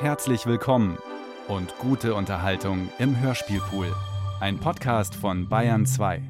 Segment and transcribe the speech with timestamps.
[0.00, 0.96] Herzlich willkommen
[1.46, 3.94] und gute Unterhaltung im Hörspielpool.
[4.40, 6.22] Ein Podcast von Bayern 2.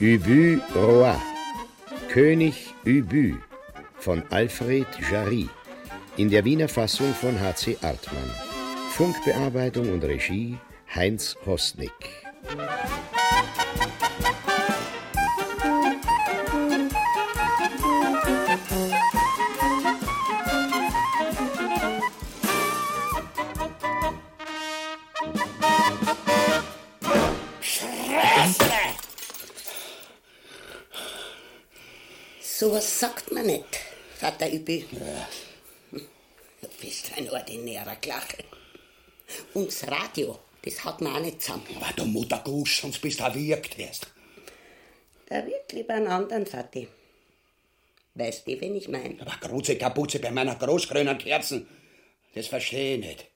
[0.00, 1.14] Ubu Roi,
[2.08, 3.36] König Ubu
[3.98, 5.50] von Alfred Jarry
[6.16, 7.78] in der Wiener Fassung von H.C.
[7.80, 8.30] Artmann.
[8.90, 10.58] Funkbearbeitung und Regie
[10.94, 11.90] Heinz Hosnick.
[32.40, 33.64] So was sagt man nicht,
[34.20, 35.51] Vater bist ein
[37.32, 38.44] ordinärer Klache.
[39.54, 41.64] Und das Radio, das hat man auch nicht zusammen.
[41.76, 44.06] Aber du Muttergusch, sonst bist du wirkt erst.
[45.26, 46.88] Da wird lieber einen anderen, Vati.
[48.14, 49.20] Weißt du, wen ich mein?
[49.20, 51.66] Aber große Kapuze bei meiner großgrünen Kerzen,
[52.34, 53.26] das verstehe ich nicht.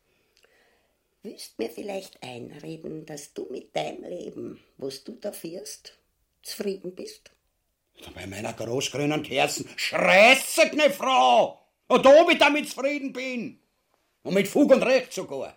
[1.23, 5.99] Willst mir vielleicht einreden, dass du mit deinem Leben, was du da führst,
[6.43, 7.31] zufrieden bist?
[8.15, 11.59] Bei meiner großgrünen Kerzen schreist nicht, Frau!
[11.89, 13.59] Und ob ich damit zufrieden bin.
[14.27, 15.57] Und mit Fug und Recht sogar.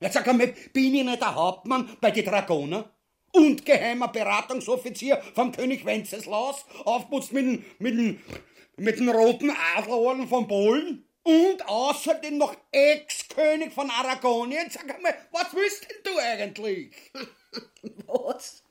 [0.00, 2.90] Jetzt sag einmal, bin ich nicht der Hauptmann bei den Dragoner?
[3.32, 8.20] Und geheimer Beratungsoffizier vom König Wenceslaus, aufputzt mit dem, mit dem,
[8.76, 11.04] mit dem roten Adlerorden von Polen?
[11.22, 14.68] Und außerdem noch Ex-König von Aragonien.
[14.70, 16.90] Sag einmal, was willst denn du eigentlich?
[18.06, 18.64] Was?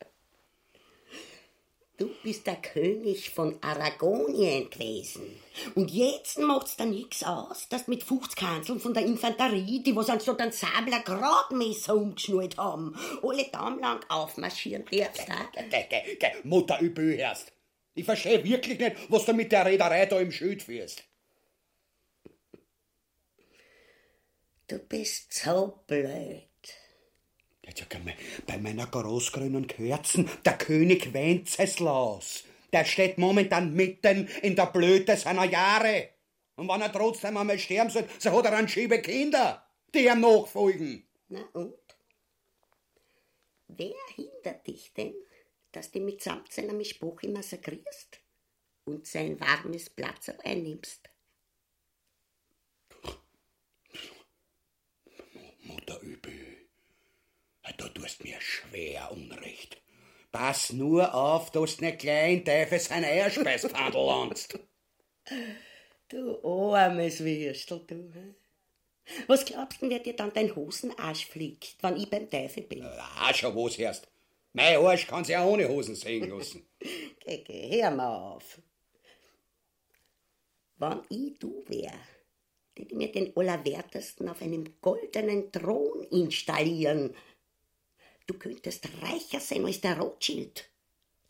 [2.00, 5.38] Du bist der König von Aragonien gewesen.
[5.76, 9.94] Und jetzt macht's da nix aus, dass du mit 50 Kanzeln von der Infanterie, die
[9.94, 15.28] was an so den Sabler Gradmesser umgeschnallt haben, alle Damen lang aufmarschieren darfst.
[15.54, 17.52] Ge, ge, ge, Mutter übel hörst.
[17.96, 21.04] Ich verstehe wirklich nicht, was du mit der Reederei da im Schild führst.
[24.68, 26.49] Du bist so blöd.
[27.70, 28.16] Jetzt sag einmal,
[28.48, 32.44] bei meiner großgrünen Kerzen, der König Wenceslaus,
[32.74, 36.10] der steht momentan mitten in der Blöte seiner Jahre.
[36.56, 39.64] Und wenn er trotzdem einmal sterben soll, so hat er einen Schiebe Kinder,
[39.94, 41.04] die ihm nachfolgen.
[41.28, 41.76] Na und?
[43.68, 45.14] Wer hindert dich denn,
[45.72, 48.20] dass du mit samt seiner Mischbuche massakrierst
[48.86, 51.08] und sein warmes Platz einnimmst?
[55.62, 56.39] Mutter übel.
[57.78, 59.82] Du tust mir schwer Unrecht.
[60.32, 64.60] Pass nur auf, dass du nicht gleich in Teufel sein Eierspeisfadel landst.
[66.10, 68.12] Du armes Würstel, du.
[69.28, 72.84] Was glaubst du, wer dir dann dein Hosenarsch fliegt, wenn ich beim Teufel bin?
[72.84, 74.08] Ah, schon was hörst.
[74.54, 76.66] Mein Arsch kann sich auch ohne Hosen sehen lassen.
[77.20, 78.60] Geh, geh, hör mal auf.
[80.78, 81.94] Wenn ich du wär,
[82.74, 87.14] ich mir den Allerwertesten auf einem goldenen Thron installieren.
[88.30, 90.70] Du könntest reicher sein als der Rothschild.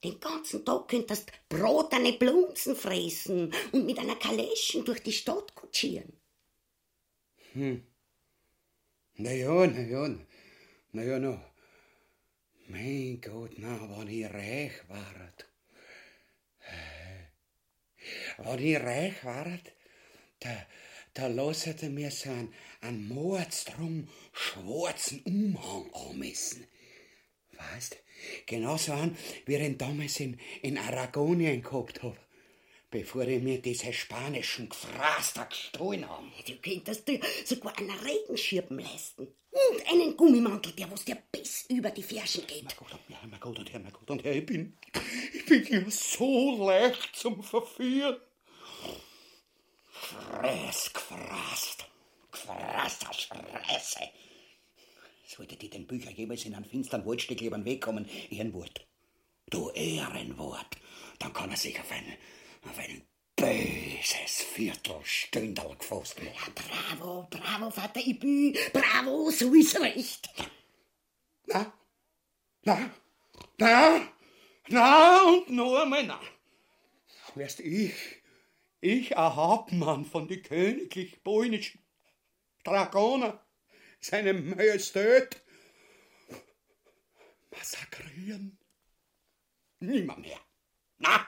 [0.04, 6.12] Den ganzen Tag könntest brotene Blunzen fressen und mit einer Kaleschen durch die Stadt kutschieren.
[7.54, 10.10] Na ja, na ja,
[10.92, 11.40] na ja, no.
[12.68, 15.46] Mein Gott, na, wenn ich reich ward.
[18.40, 19.72] Wenn ich reich ward,
[20.42, 20.68] da,
[21.14, 26.68] da lasset er mir so einen, einen Mordstrom schwarzen Umhang anmessen.
[27.60, 27.98] Weißt,
[28.46, 32.18] genauso an, wie ich ihn damals in, in Aragonien gehabt hab,
[32.90, 36.32] bevor ich mir diese spanischen Gefraster gestohlen haben.
[36.48, 39.28] Du könntest dir sogar einen Regenschirm leisten.
[39.52, 42.78] Und einen Gummimantel, der was dir bis über die Ferschen geht.
[42.78, 44.78] Gott, ja, mein Gott und Herr, mein Gott und Herr, ich bin,
[45.34, 48.18] ich bin ja so leicht zum Verführen.
[49.90, 51.86] Fress, gefrasst,
[52.32, 54.12] gefrasster Fresse.
[55.30, 58.88] Sollte die den Bücher jeweils in einen finsteren Waldstück über den Weg kommen, Ehrenwort.
[59.52, 60.78] Du Ehrenwort,
[61.20, 62.18] dann kann er sich auf ein,
[62.68, 63.04] auf ein
[63.36, 66.34] böses Viertelstündel gefasst machen.
[66.34, 70.30] Ja, bravo, bravo, Vater Ibu, bravo, so ist recht.
[71.46, 71.74] Na,
[72.64, 72.90] na,
[73.60, 74.02] na,
[74.68, 76.20] na und nur na.
[77.36, 77.94] Wärst ich,
[78.82, 81.84] ich ein Hauptmann von die königlich polnischen
[82.64, 83.40] Dragoner,
[84.00, 85.42] seine Majestät,
[87.52, 88.58] massakrieren?
[89.80, 90.40] Nimmer mehr.
[90.98, 91.26] Na,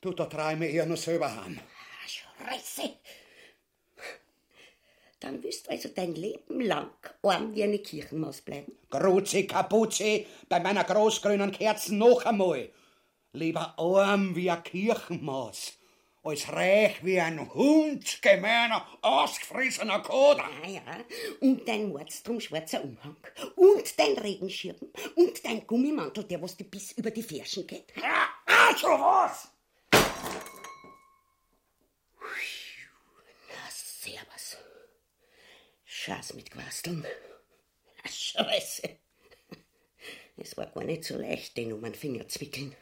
[0.00, 1.60] du, da mir eher noch selber heim.
[2.06, 2.96] Scheiße.
[5.20, 6.90] Dann wirst du also dein Leben lang
[7.22, 8.72] arm wie eine Kirchenmaus bleiben.
[8.90, 12.70] Gruzi Kapuzi, bei meiner großgrünen Kerzen noch einmal.
[13.32, 15.78] Lieber arm wie eine Kirchenmaus,
[16.26, 20.48] als reich wie ein Hund, gemeiner, ausgefressener Koder.
[20.62, 20.82] Ah ja,
[21.40, 23.16] und dein mordstrom schwarzer Umhang,
[23.54, 24.76] und dein Regenschirm,
[25.14, 27.92] und dein Gummimantel, der was dir bis über die Ferschen geht.
[27.96, 29.48] Ja, also was?
[33.48, 34.56] Na, servus.
[35.84, 37.06] Schaß mit Quasteln.
[38.04, 38.98] Scheiße.
[40.38, 42.76] Es war gar nicht so leicht, den um den Finger zu wickeln.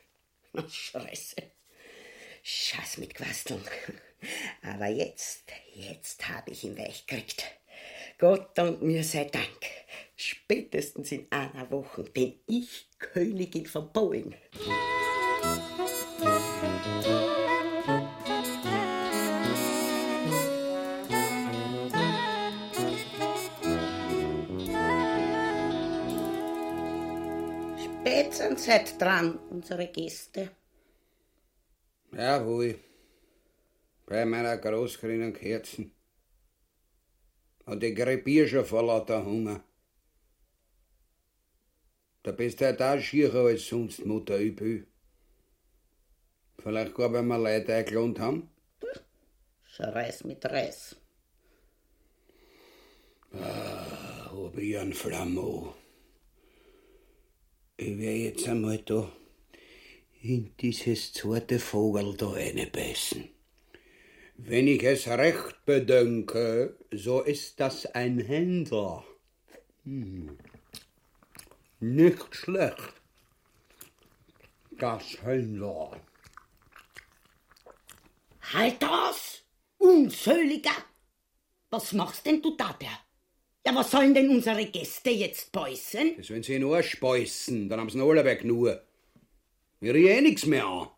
[0.52, 1.53] Na, Scheiße.
[2.46, 3.64] Schaß mit Quasteln.
[4.62, 7.42] Aber jetzt, jetzt habe ich ihn weich gekriegt.
[8.18, 9.48] Gott und mir sei Dank.
[10.14, 14.34] Spätestens in einer Woche bin ich Königin von Polen.
[27.82, 30.50] Spät sind seid dran, unsere Gäste.
[32.16, 32.78] Jawohl.
[34.06, 35.92] Bei meiner großgrünen Kerzen.
[37.66, 39.64] Und ich krepier schon vor lauter Hunger.
[42.22, 44.86] Da bist du halt auch schierer als sonst, Mutter Übel.
[46.58, 48.50] Vielleicht gar, weil wir Leute eingelohnt haben.
[49.64, 50.96] Schreiß mit Reis.
[53.32, 55.74] Hab ich einen Flammo.
[57.76, 59.10] Ich wär jetzt einmal da
[60.24, 63.28] in dieses zweite Vogel da reinbeißen.
[64.38, 69.04] Wenn ich es recht bedenke, so ist das ein Händler.
[69.84, 70.38] Hm.
[71.80, 72.94] Nicht schlecht.
[74.78, 76.00] Das Händler.
[78.54, 79.42] Halt das!
[79.76, 80.76] Unsöliger!
[81.68, 82.98] Was machst denn du da, der?
[83.66, 86.16] Ja, was sollen denn unsere Gäste jetzt beißen?
[86.16, 88.82] Das wenn sie nur speißen, dann haben sie alle weg nur.
[89.84, 90.88] Wir eh nix mehr an.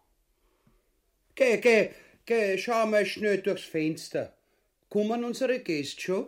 [1.35, 1.91] Geh, geh,
[2.25, 4.33] geh, schau mal schnell durchs Fenster.
[4.89, 6.27] Kommen unsere Gäste schon?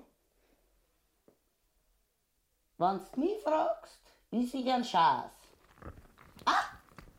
[2.78, 4.00] Wenn du mich fragst,
[4.32, 5.30] ist ich ein Schaß.
[6.46, 6.64] Ah,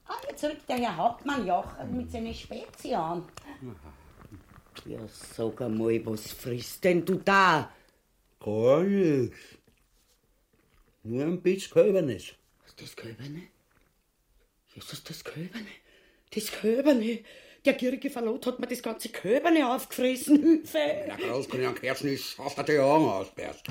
[0.07, 3.23] ah, jetzt rückt der Herr Hauptmann Jocher mit seinen Spezi an.
[4.85, 7.71] Ja, sag einmal, was frisst denn du da?
[8.41, 9.37] Gar nichts.
[11.03, 12.33] Nur ein bisschen Kälbernis.
[12.65, 12.93] Was das
[14.79, 14.85] Kälberne?
[14.85, 15.67] Jesus, das Kälberne.
[16.33, 17.23] Das Kälberne.
[17.65, 20.41] Der gierige Verlot hat mir das ganze Kälberne aufgefressen.
[20.41, 20.77] Hilfe!
[20.77, 23.67] Der großgrüne Kerzen ist auf der Augen ausperst.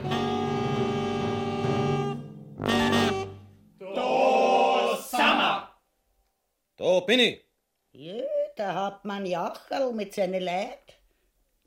[6.76, 7.44] Da bin ich.
[7.92, 8.22] Ja,
[8.56, 10.92] der Hauptmann Jacherl mit seinen Leuten.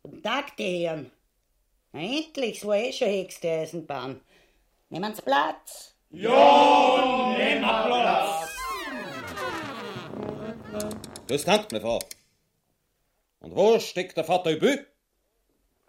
[0.04, 1.12] Guten Tag, die Herren.
[1.92, 4.22] Endlich, es war eh schon höchste Eisenbahn.
[4.90, 5.22] Nehmen Sie
[10.72, 10.96] Platz.
[11.28, 12.00] Das dankt mir, Frau.
[13.40, 14.86] Und wo steckt der Vater Übü?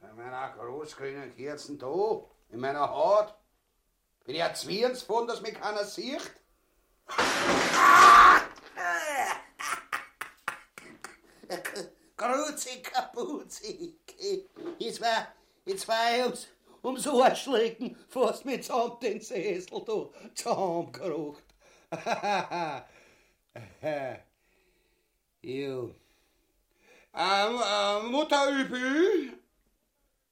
[0.01, 2.21] Bei meiner großgrünen Kerzen da,
[2.51, 3.35] in meiner Haut.
[4.25, 6.33] Bin ich ein Zwirns von, dass mich keiner sieht?
[12.17, 13.97] Gruzi Kapuzi.
[14.79, 15.29] Jetzt war,
[15.65, 16.49] jetzt war ich ums,
[16.83, 21.43] ums Arschlecken fast mit samt den Sessel da zusammengerucht.
[25.43, 25.95] jo.
[27.15, 29.33] Ähm, äh, Mutter Übü,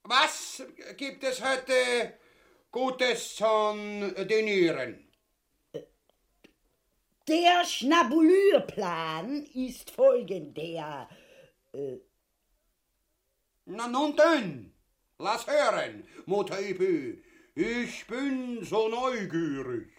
[0.05, 0.63] was
[0.97, 2.15] gibt es heute
[2.71, 5.07] Gutes zum Dinieren?
[7.29, 11.09] Der Schnabulürplan ist folgender.
[13.67, 14.73] Na nun denn,
[15.19, 17.23] lass hören, Mutter Übü.
[17.55, 19.90] Ich bin so neugierig.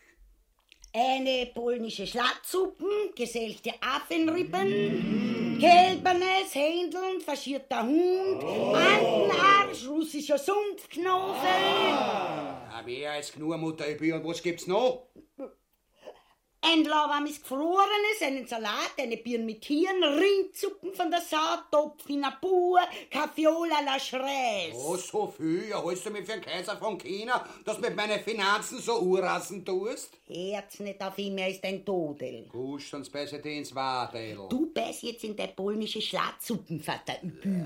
[0.93, 13.31] Eine polnische Schlattsuppen, geselchte Affenrippen, gelbernes Händeln, faschierter Hund, Andenarsch, russischer Sumpfknofe, Ja, mehr als
[13.31, 14.11] genug, Mutter Übü.
[14.13, 15.07] Und was gibt's noch?
[16.63, 21.37] Ein lauwarmes Gefrorenes, einen Salat, eine Birne mit Hirn, Rindsuppen von der Sau,
[21.71, 24.73] Topf in der Pur, Kaffeola la Schreis.
[24.73, 25.69] Oh, so viel.
[25.69, 28.99] Ja, hältst du mich für einen Kaiser von China, dass du mit meinen Finanzen so
[28.99, 30.11] urrassen tust?
[30.27, 32.47] Herz nicht auf ihn, er ist ein Todel.
[32.49, 34.37] Gusch, sonst beiße ich dich ins Wadel.
[34.49, 37.65] Du beiß jetzt in der polnische Schlattsuppen, Vater Übü.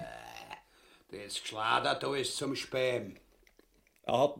[1.11, 3.19] Das Geschlader da ist zum Spähen.
[4.03, 4.35] Er hat,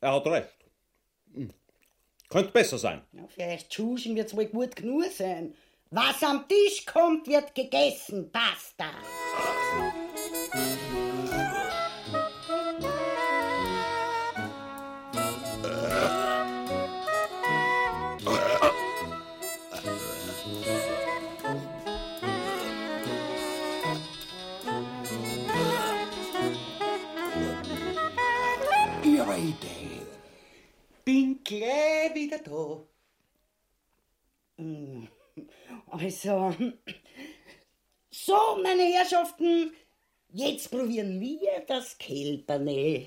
[0.00, 0.54] er hat recht.
[2.34, 3.00] Könnte besser sein.
[3.12, 5.54] Ja, vielleicht Tschuschen wir zwei gut genug sein.
[5.92, 8.90] Was am Tisch kommt, wird gegessen, Basta.
[29.04, 30.02] Ihre Idee.
[31.04, 31.93] Bin gleich
[32.34, 32.82] wieder da.
[35.90, 36.54] Also,
[38.10, 39.72] so, meine Herrschaften,
[40.32, 43.06] jetzt probieren wir das Kälberne.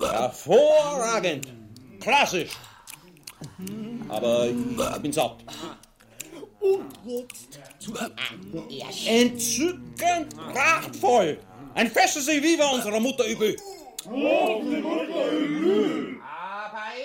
[0.00, 1.52] Hervorragend.
[2.00, 2.50] Klassisch.
[4.08, 5.44] Aber ich bin satt.
[6.60, 9.06] Und jetzt zu den Andenerst.
[9.06, 11.38] Entzückend prachtvoll.
[11.74, 13.56] Ein festes Viva unserer Mutter Übel.
[14.06, 14.20] Aber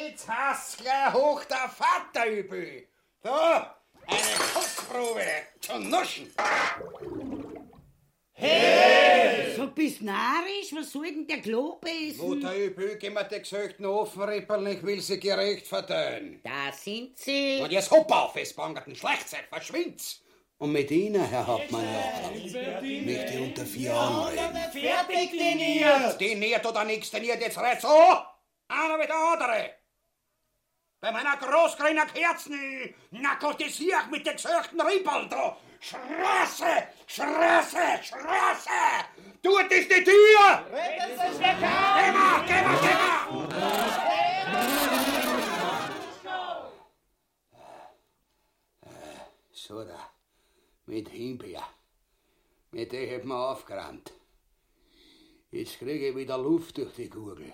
[0.02, 2.88] jetzt hast du gleich hoch der Vater übel.
[3.24, 5.26] So, eine Kostprobe
[5.62, 6.32] zum Nuschen.
[9.56, 12.18] So bist narrisch, was soll denn der Globes?
[12.18, 16.40] Mutter übel, gib mir die gesöchten Ofenrippeln, ich will sie gerecht verteilen.
[16.44, 17.60] Da sind sie.
[17.62, 20.22] Und jetzt hopp auf, es bangerten Schleichzeit, verschwind's.
[20.60, 22.82] Und mit Ihnen, Herr Hauptmann, ja.
[22.82, 24.58] Nicht die unter vier anreden.
[24.74, 26.20] Fertig diniert.
[26.20, 27.88] Diniert oder nix diniert, jetzt red so.
[28.68, 29.74] Einer wie der andere.
[31.00, 32.94] Bei meiner großgrünen Kerzen
[33.62, 35.56] es hier mit den gesöchten Rippeln da.
[35.80, 38.70] Straße, Straße, Straße.
[39.42, 40.66] Tut es die Tür.
[40.70, 41.56] Geh
[42.12, 43.20] mal, geh mal, geh mal.
[49.54, 50.19] So da,
[50.90, 51.64] mit Himbeer.
[52.72, 54.12] Mit der hat man aufgerannt.
[55.52, 57.54] Jetzt kriege ich wieder Luft durch die Gurgel.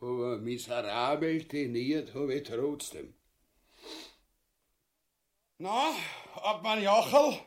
[0.00, 3.14] Aber miserabel diniert habe ich trotzdem.
[5.58, 5.92] Na,
[6.36, 7.40] Obmann Jochel,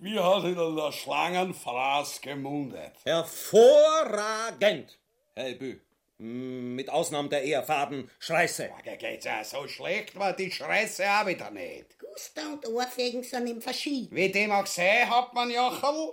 [0.00, 2.94] wie hat Ihnen der Schlangenfraß gemundet?
[3.04, 4.98] Hervorragend,
[5.34, 5.80] Herr Übel.
[6.24, 8.70] Mit Ausnahme der eher faden Schreiße.
[8.84, 11.98] Da geht's ja so schlecht, war die Schreiße auch wieder nicht.
[11.98, 14.08] Guster und Ohrfeigen sind im Verschied.
[14.12, 16.12] Wie dem auch sei, Hauptmann Jochel,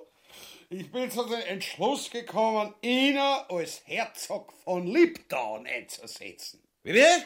[0.72, 6.64] ich bin zu dem Entschluss gekommen, Ihnen als Herzog von Liptown einzusetzen.
[6.82, 7.24] Wie wir?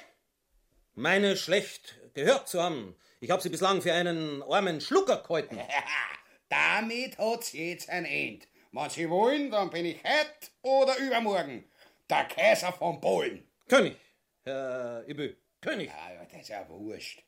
[0.93, 2.97] Meine schlecht gehört zu haben.
[3.21, 5.57] Ich habe sie bislang für einen armen Schlucker gehalten.
[6.49, 8.45] damit hat's jetzt ein End.
[8.73, 11.63] Wenn Sie wollen, dann bin ich heut oder übermorgen
[12.09, 13.47] der Kaiser von Polen.
[13.67, 13.97] König,
[14.43, 15.89] Herr Übel, König.
[15.89, 17.23] Ja, ja, das ist ja wurscht.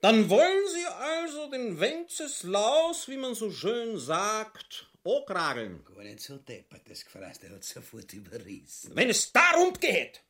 [0.00, 5.84] Dann wollen Sie also den Wenceslaus, wie man so schön sagt, okrageln.
[5.84, 8.92] Gar nicht so deppert, das Gefraß, der hat sofort überrissen.
[8.94, 10.22] Wenn es darum geht,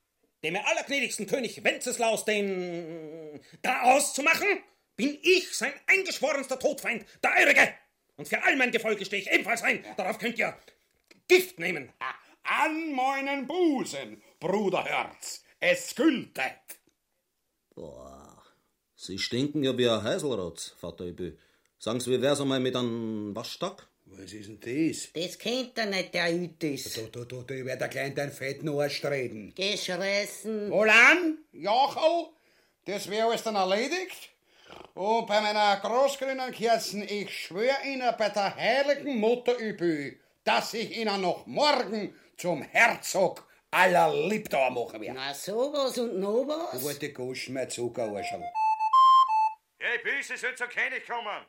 [0.45, 4.47] dem allergnädigsten König Wenceslaus den Garaus zu machen,
[4.95, 7.75] bin ich sein eingeschworenster Todfeind, der Eurige.
[8.17, 9.85] Und für all mein Gefolge stehe ich ebenfalls ein.
[9.97, 10.57] Darauf könnt ihr
[11.29, 11.93] Gift nehmen.
[12.49, 16.79] An meinen Busen, Bruderherz, es gültet.
[17.75, 18.41] Boah,
[18.95, 21.39] Sie stinken ja wie ein Heiselrotz, Vater Übel.
[21.79, 23.89] Sagen Sie, wie wär's einmal mit einem Waschstock?
[24.05, 25.13] Was ist denn das?
[25.13, 26.95] Das kennt er nicht, der Ütis.
[26.95, 29.53] Da, da, da, da wird der Klein dein fetten Arsch reden.
[29.57, 30.71] Geschreißen.
[30.71, 32.29] Wohlan, Jochel,
[32.85, 34.31] das wäre alles dann erledigt.
[34.95, 40.97] Und bei meiner großgrünen Kerzen, ich schwöre Ihnen bei der heiligen Mutter Übü, dass ich
[40.97, 45.19] Ihnen noch morgen zum Herzog aller Liptauer machen werde.
[45.19, 46.83] Na, sowas und noch Du was?
[46.83, 48.43] wollte Goschen, mein Zuckerarschel.
[49.79, 51.45] Hey, Büse soll zur König kommen.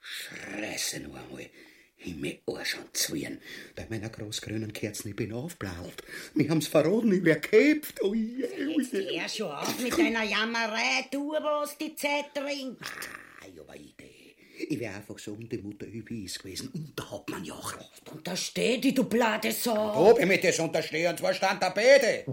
[0.00, 1.48] Scheiße noch einmal.
[1.96, 3.40] Himmel, Arsch und Zwirn.
[3.76, 6.02] Bei meiner großgrünen Kerzen, ich bin aufblaut.
[6.34, 8.02] Mir haben's verraten, ich wär geköpft.
[8.02, 9.20] Oh je, oh je.
[9.20, 11.06] Hör schon auf mit deiner Jammerei.
[11.10, 12.78] Tu was die Zeit dringt.
[12.82, 14.13] Ah, ich hab eine Idee.
[14.56, 17.84] Ich wär einfach sagen, die Mutter ist gewesen und der Hauptmann Jochel.
[18.12, 20.10] Untersteh die, du blade Sau.
[20.10, 22.24] Ob ich mit das unterstehe, und zwar stand der Bede.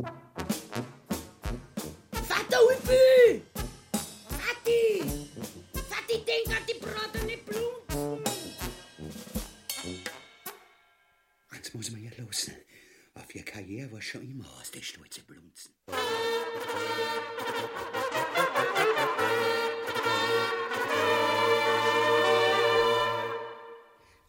[2.12, 3.42] Vater Ulfi!
[4.30, 5.02] Vati!
[5.74, 8.24] Vati, denk an die bratene Blumen.
[11.56, 12.52] Jetzt muss man ja los.
[13.16, 15.74] Auf ihr Karriere war schon immer aus, die stolze Blunzen.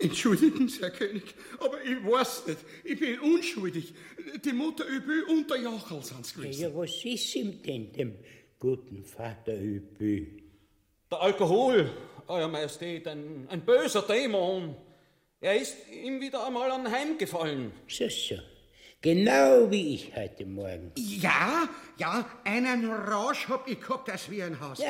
[0.02, 2.58] Entschuldigen Sie, Herr König, aber ich weiß nicht.
[2.84, 3.94] Ich bin unschuldig.
[4.44, 6.62] Die Mutter Übü und der Jochel sind's gewesen.
[6.62, 8.14] Ja, was ist ihm denn, dem
[8.58, 10.26] guten Vater Übü?
[11.10, 11.90] Der Alkohol,
[12.26, 14.74] Euer Majestät, ein, ein böser Dämon.
[15.40, 17.72] Er ist ihm wieder einmal anheimgefallen.
[17.88, 18.36] So, so.
[19.02, 20.92] Genau wie ich heute Morgen.
[20.96, 21.68] Ja,
[21.98, 24.80] ja, einen Rausch hab ich gehabt, wie ein Haus.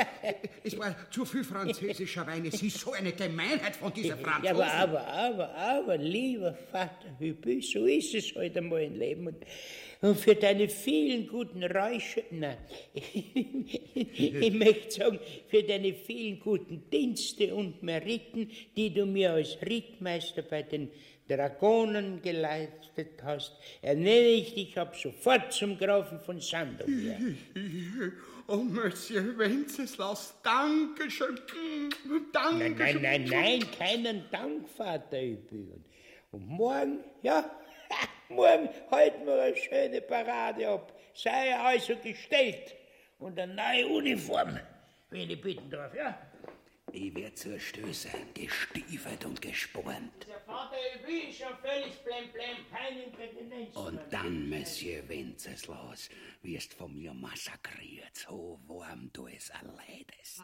[0.62, 2.44] Es war zu viel französischer Wein.
[2.44, 4.44] Es ist so eine Gemeinheit von dieser Franzosen.
[4.44, 9.28] Ja, aber, aber, aber, aber, lieber Vater Übü, so ist es heute einmal im Leben.
[9.28, 9.46] Und
[10.02, 12.56] und für deine vielen guten Räusche, nein,
[12.92, 20.42] ich möchte sagen, für deine vielen guten Dienste und Meriten, die du mir als Rittmeister
[20.42, 20.90] bei den
[21.36, 27.16] Dragonen geleistet hast, ernenne ich dich ab sofort zum Grafen von Sandomir.
[28.48, 31.38] Oh, Monsieur Wenceslas, danke schön.
[32.32, 35.84] Danke Nein, nein, nein, nein, keinen Dank, Vater Übügen.
[36.32, 37.48] Und morgen, ja,
[38.28, 40.92] morgen halten wir eine schöne Parade ab.
[41.14, 42.74] Sei also gestellt
[43.20, 44.58] und eine neue Uniform,
[45.10, 46.18] wenn ich bitten darf, ja?
[46.94, 50.26] Ich werd zur Stöße, gestiefelt und gespornt.
[50.28, 53.74] Der Vater Übügen ist schon völlig blemblem, kein Inkontinenz.
[53.74, 56.10] Und dann, Monsieur Wenceslas,
[56.42, 60.42] wirst von mir massakriert, so warm du es erleidest.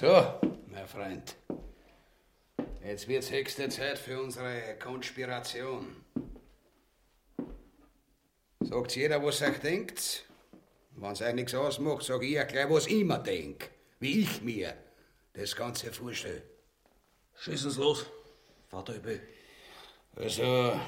[0.00, 1.36] So, mein Freund.
[2.82, 5.94] Jetzt wird's höchste Zeit für unsere Konspiration.
[8.60, 10.24] Sagt jeder, was euch denkt.
[10.92, 13.68] Wenn's euch nichts ausmacht, sag ich euch gleich, was ich mir denk.
[13.98, 14.72] Wie ich mir
[15.34, 16.44] das Ganze vorstelle.
[17.34, 18.06] Schießen's los,
[18.70, 19.20] Vater Übel.
[20.16, 20.80] Also,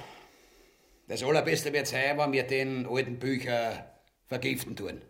[1.07, 5.03] das Allerbeste wird sein, wenn wir den alten Bücher vergiften tun.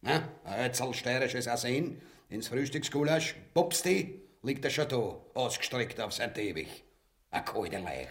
[0.00, 6.84] Na, ein steirisches Arsen ins Frühstücksgulasch, pupsti, liegt er schon da, ausgestreckt auf sein Teppich.
[7.30, 8.08] Ein kalter Leich.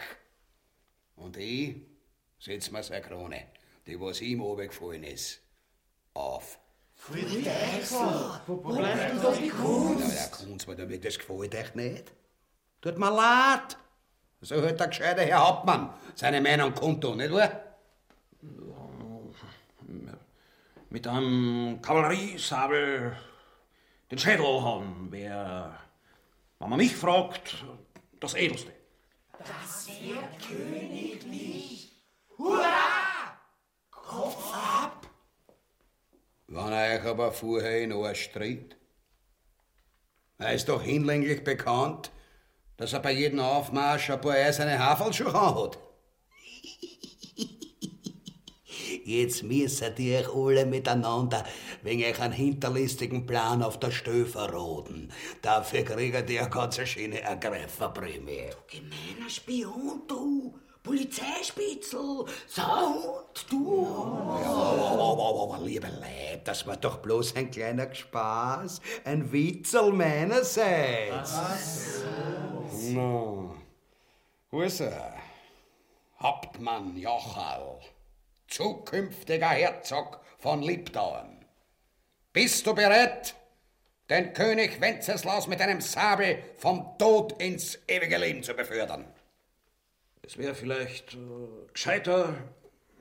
[1.16, 1.78] Und ich
[2.40, 3.48] setz mir seine Krone,
[3.88, 5.40] die was ihm runtergefallen ist,
[6.14, 6.60] auf.
[7.14, 12.12] Ja, der Kunz, weil damit das gefällt euch nicht.
[12.82, 13.78] Tut mir leid.
[14.42, 17.52] So hat der gescheite Herr Hauptmann seine Meinung kundtun, nicht wahr?
[20.90, 23.16] Mit einem Kavalleriesabel
[24.12, 25.78] den Schädel haben wäre,
[26.60, 27.64] wenn man mich fragt,
[28.20, 28.74] das Edelste.
[36.48, 38.76] Wenn euch aber vorher in Arsch tritt,
[40.40, 42.12] er ist doch hinlänglich bekannt,
[42.78, 45.78] dass er bei jedem Aufmarsch ein paar eiserne Hafelschuhe hat.
[49.10, 51.44] Jetzt müsst ihr euch alle miteinander
[51.82, 55.12] wegen euch einen hinterlistigen Plan auf der Stö verroten.
[55.42, 58.52] Dafür kriegt ihr eine ganz schöne Ergreiferprämie.
[58.68, 60.54] Gemeiner Spion, du!
[60.84, 62.26] Polizeispitzel!
[62.46, 63.88] Sauhund, du!
[63.88, 71.34] Aber, aber, aber, liebe Leib, das war doch bloß ein kleiner Spaß, ein Witzel meinerseits.
[72.92, 73.56] No.
[74.52, 75.16] Wo ist er?
[76.22, 77.80] Hauptmann Jochal,
[78.50, 81.46] zukünftiger Herzog von Liebdauern.
[82.34, 83.36] Bist du bereit,
[84.10, 89.06] den König Wenceslaus mit einem Sabel vom Tod ins ewige Leben zu befördern?
[90.24, 91.18] Es wäre vielleicht äh,
[91.74, 92.36] gescheiter,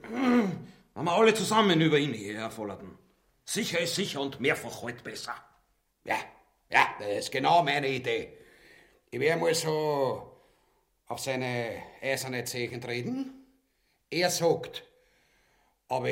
[0.02, 2.98] wenn wir alle zusammen über ihn hierher folgerten.
[3.44, 5.34] Sicher ist sicher und mehrfach halt besser.
[6.04, 6.16] Ja,
[6.70, 8.37] ja, das ist genau meine Idee.
[9.11, 10.30] Ich werde mal so
[11.06, 13.32] auf seine eiserne Zeichen treten.
[14.11, 14.84] Er sagt,
[15.88, 16.09] aber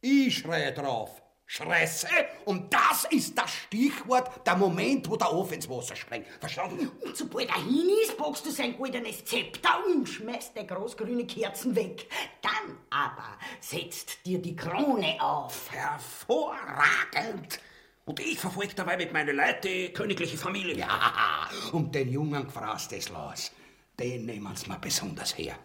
[0.00, 1.22] ich schreie drauf.
[1.48, 2.08] Schresse,
[2.44, 6.26] und das ist das Stichwort, der Moment, wo der Ofen ins Wasser springt.
[6.40, 6.90] Verstanden?
[7.04, 11.76] Und sobald er hin ist, packst du sein goldenes Zepter und schmeißt die großgrüne Kerzen
[11.76, 12.08] weg.
[12.42, 15.70] Dann aber setzt dir die Krone auf.
[15.70, 17.60] Hervorragend!
[18.06, 20.78] Und ich verfolge dabei mit meinen Leuten die königliche Familie.
[20.78, 23.52] Ja, und den jungen gefraßt es los.
[23.98, 25.56] Den nehmen sie mir besonders her.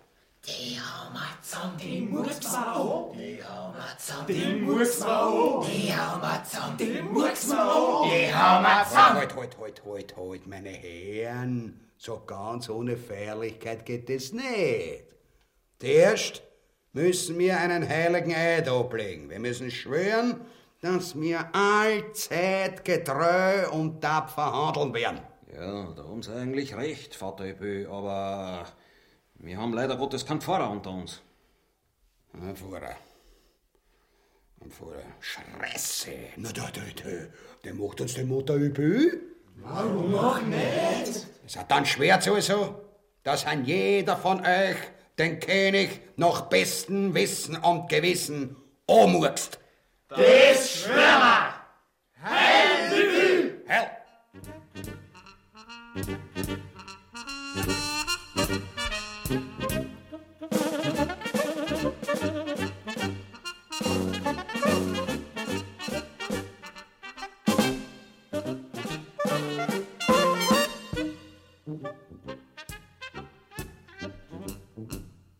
[0.44, 3.14] Die haben wir zusammen, die muss man auch.
[3.16, 5.68] Die haben wir zusammen, die muss man auch.
[5.68, 8.10] Die haben wir zusammen, die muss man auch.
[8.12, 9.16] Die haben wir zusammen.
[9.18, 11.80] Halt, halt, halt, halt, halt, meine Herren.
[11.98, 15.06] So ganz ohne Feierlichkeit geht es nicht.
[15.80, 16.42] Zuerst
[16.94, 19.30] müssen wir einen heiligen Eid ablegen.
[19.30, 20.42] Wir müssen schwören,
[20.82, 25.22] dass wir allzeit getreu und tapfer handeln werden.
[25.54, 28.66] Ja, da haben Sie eigentlich recht, Vater Ebö, aber
[29.44, 31.22] wir haben leider Gottes keinen Pfarrer unter uns.
[32.34, 32.96] Ein Pfarrer.
[34.62, 35.04] Ein Pfarrer.
[35.20, 36.14] Schresse.
[36.38, 37.10] Na, da, da, da.
[37.64, 39.22] Der macht uns die Mutter übel.
[39.58, 41.28] Warum noch nicht?
[41.46, 42.82] Es hat dann schwer also,
[43.24, 44.78] dass ein jeder von euch
[45.18, 49.60] den König nach bestem Wissen und Gewissen umurkst.
[50.08, 51.54] Das schwör wir.
[52.24, 53.90] Heil Hell!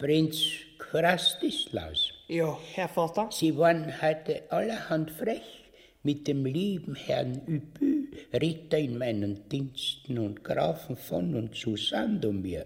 [0.02, 0.36] Prinz
[0.80, 2.12] Krastislaus.
[2.28, 3.30] Ja, Herr Vater?
[3.32, 5.70] Sie waren heute allerhand frech
[6.02, 12.66] mit dem lieben Herrn Übü, Ritter in meinen Diensten und Grafen von und zu Sandomir.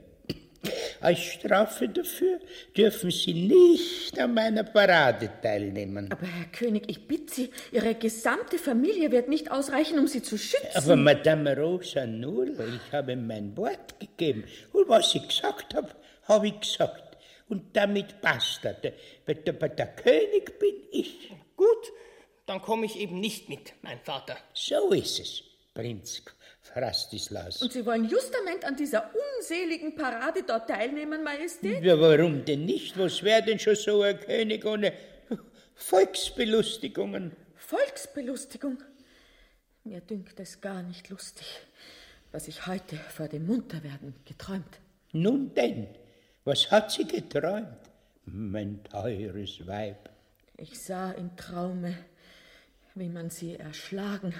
[1.02, 2.40] Als Strafe dafür
[2.76, 6.10] dürfen Sie nicht an meiner Parade teilnehmen.
[6.14, 10.38] Aber Herr König, ich bitte Sie, Ihre gesamte Familie wird nicht ausreichen, um Sie zu
[10.38, 10.70] schützen.
[10.74, 14.46] Aber Madame Rosa nur, ich habe mein Wort gegeben.
[14.72, 15.90] Und was ich gesagt habe,
[16.30, 17.05] habe ich gesagt.
[17.48, 18.74] Und damit basta.
[18.74, 18.94] Der,
[19.28, 21.32] der, der, der König bin ich.
[21.56, 21.92] Gut,
[22.46, 24.38] dann komme ich eben nicht mit, mein Vater.
[24.54, 26.24] So ist es, Prinz
[26.74, 27.62] Frastislaus.
[27.62, 31.84] Und Sie wollen justament an dieser unseligen Parade dort teilnehmen, Majestät?
[31.84, 32.98] Ja, warum denn nicht?
[32.98, 34.92] Was wäre denn schon so ein König ohne
[35.76, 37.34] Volksbelustigungen?
[37.56, 38.80] Volksbelustigung?
[39.84, 41.46] Mir dünkt es gar nicht lustig,
[42.32, 44.80] was ich heute vor dem Munterwerden geträumt.
[45.12, 45.88] Nun denn,
[46.46, 47.68] was hat sie geträumt,
[48.26, 50.10] mein teures Weib?
[50.58, 51.98] Ich sah im Traume,
[52.94, 54.34] wie man sie erschlagen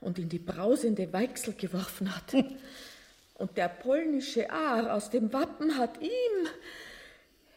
[0.00, 2.34] und in die brausende Weichsel geworfen hat.
[3.36, 6.48] Und der polnische Aar aus dem Wappen hat ihm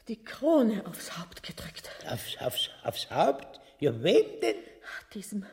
[0.08, 1.92] die Krone aufs Haupt gedrückt.
[2.10, 3.60] Aufs, aufs, aufs Haupt?
[3.80, 4.56] Ja, wem denn?
[5.14, 5.46] Diesem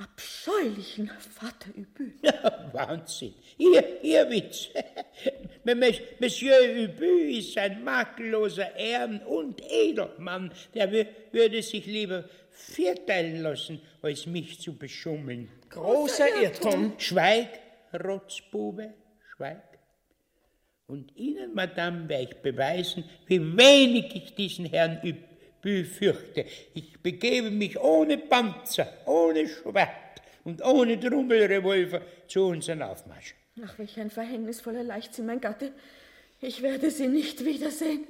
[0.00, 2.12] abscheulichen Vater Übü.
[2.72, 3.34] Wahnsinn.
[3.58, 4.68] Ihr, ihr Witz.
[6.20, 10.52] Monsieur Übü ist ein makelloser Ehren- und Edelmann.
[10.74, 15.50] Der würde sich lieber vierteilen lassen, als mich zu beschummeln.
[15.68, 16.94] Großer Irrtum.
[16.98, 17.48] Schweig,
[17.92, 18.94] Rotzbube,
[19.34, 19.62] schweig.
[20.86, 25.29] Und Ihnen, Madame, werde ich beweisen, wie wenig ich diesen Herrn Übü
[25.62, 26.46] fürchte.
[26.74, 29.88] Ich begebe mich ohne Panzer, ohne Schwert
[30.44, 33.34] und ohne Trommelrevolver zu unserem Aufmarsch.
[33.64, 35.72] Ach, welch ein verhängnisvoller Leichtsinn, mein Gatte.
[36.40, 38.06] Ich werde sie nicht wiedersehen.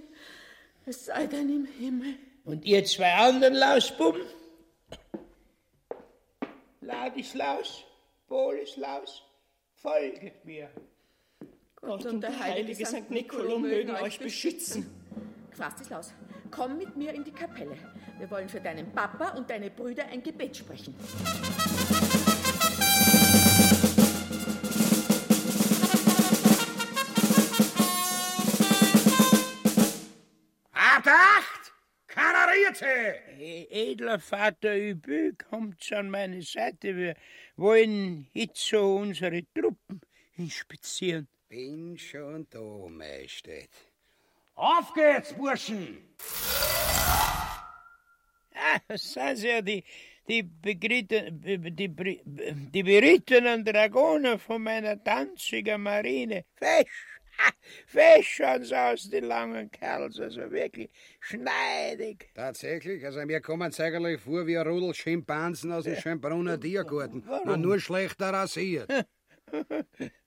[0.86, 2.14] Es sei denn im Himmel.
[2.44, 4.22] Und ihr zwei anderen Lausbuben?
[6.80, 7.84] Ladislaus,
[8.28, 9.22] Boleslaus,
[9.74, 10.70] folget mir.
[11.76, 13.10] Gott und der heilige St.
[13.10, 14.90] Nicolo mögen euch beschützen.
[15.54, 16.12] Quastislaus,
[16.50, 17.76] komm mit mir in die Kapelle.
[18.18, 20.94] Wir wollen für deinen Papa und deine Brüder ein Gebet sprechen.
[30.72, 31.72] Acht!
[32.06, 33.14] Kanarierte!
[33.70, 36.96] Edler Vater Übü, kommt an meine Seite.
[36.96, 37.14] Wir
[37.56, 40.00] wollen jetzt so unsere Truppen
[40.36, 41.28] inspizieren.
[41.48, 43.89] Bin schon da, Majestät.
[44.62, 45.96] Auf geht's, Burschen!
[48.54, 49.82] Ah, das sind ja die,
[50.28, 56.44] die, begritten, die, Bri- die berittenen Dragoner von meiner Danziger Marine.
[56.56, 57.06] Fesch,
[57.86, 62.28] fesch schauen sie aus, die langen Kerls, also wirklich schneidig.
[62.34, 67.24] Tatsächlich, also mir kommen sie eigentlich vor wie ein Rudel Schimpansen aus dem Schönbrunner Tiergarten.
[67.26, 67.62] Warum?
[67.62, 68.90] Nur schlechter rasiert.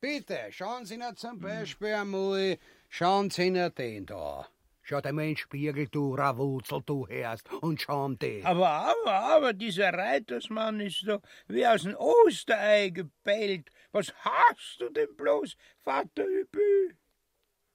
[0.01, 2.57] Bitte, schauen Sie nur zum Beispiel einmal,
[2.93, 4.47] schauen Sie nur den da.
[4.83, 8.45] Schau dir mal in den Spiegel, du Rawutzel, du Herst, und schau den.
[8.45, 13.69] Aber, aber, aber, dieser Reitersmann ist doch wie aus dem Osterei gepellt.
[13.93, 16.95] Was hast du denn bloß, Vater Übü?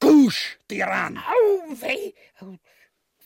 [0.00, 1.18] Gusch, Tyrann!
[1.18, 2.12] Au, weh!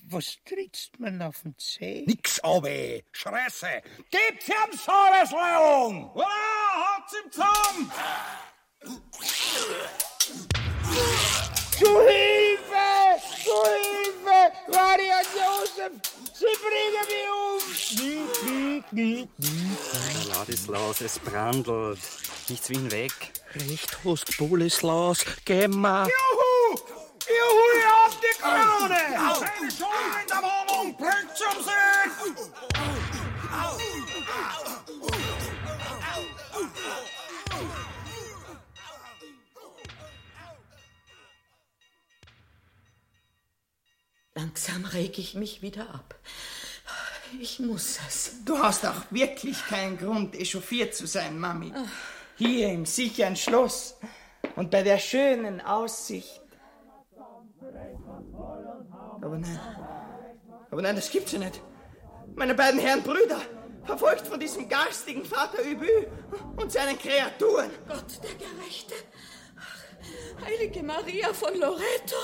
[0.05, 2.05] Was trittst man auf den Zeh?
[2.07, 3.83] Nix, aber Schresse!
[4.11, 6.11] Gibt's ihm Soresleon!
[6.15, 7.93] Voilà, hat's im Zaum!
[11.83, 13.19] Zu Hilfe!
[13.43, 14.41] Zu Hilfe!
[14.69, 15.93] Varian Josef!
[16.33, 17.29] Sie bringen mich
[18.93, 20.29] um!
[20.29, 21.99] Ladislaus, es brandelt.
[22.49, 23.33] Nichts wie weg.
[23.69, 25.25] Recht hast, Boleslaus.
[25.45, 26.07] Geh mal.
[26.07, 26.79] Juhu!
[27.27, 29.03] Juhu, ihr habt die Krone!
[29.41, 33.02] Seine Schulden in der Wohnung, bringt zum Sieg!
[44.43, 46.17] Langsam reg ich mich wieder ab.
[47.41, 48.45] Ich muss es.
[48.45, 51.73] Du hast auch wirklich keinen Grund, echauffiert zu sein, Mami.
[52.37, 53.97] Hier im sicheren Schloss
[54.57, 56.43] und bei der schönen Aussicht.
[59.21, 59.61] Aber nein,
[60.73, 61.63] aber nein, das gibt's ja nicht.
[62.35, 63.41] Meine beiden Herren Brüder,
[63.85, 66.09] verfolgt von diesem garstigen Vater Übü
[66.57, 67.71] und seinen Kreaturen.
[67.87, 68.95] Gott, der Gerechte.
[70.45, 72.17] Heilige Maria von Loreto.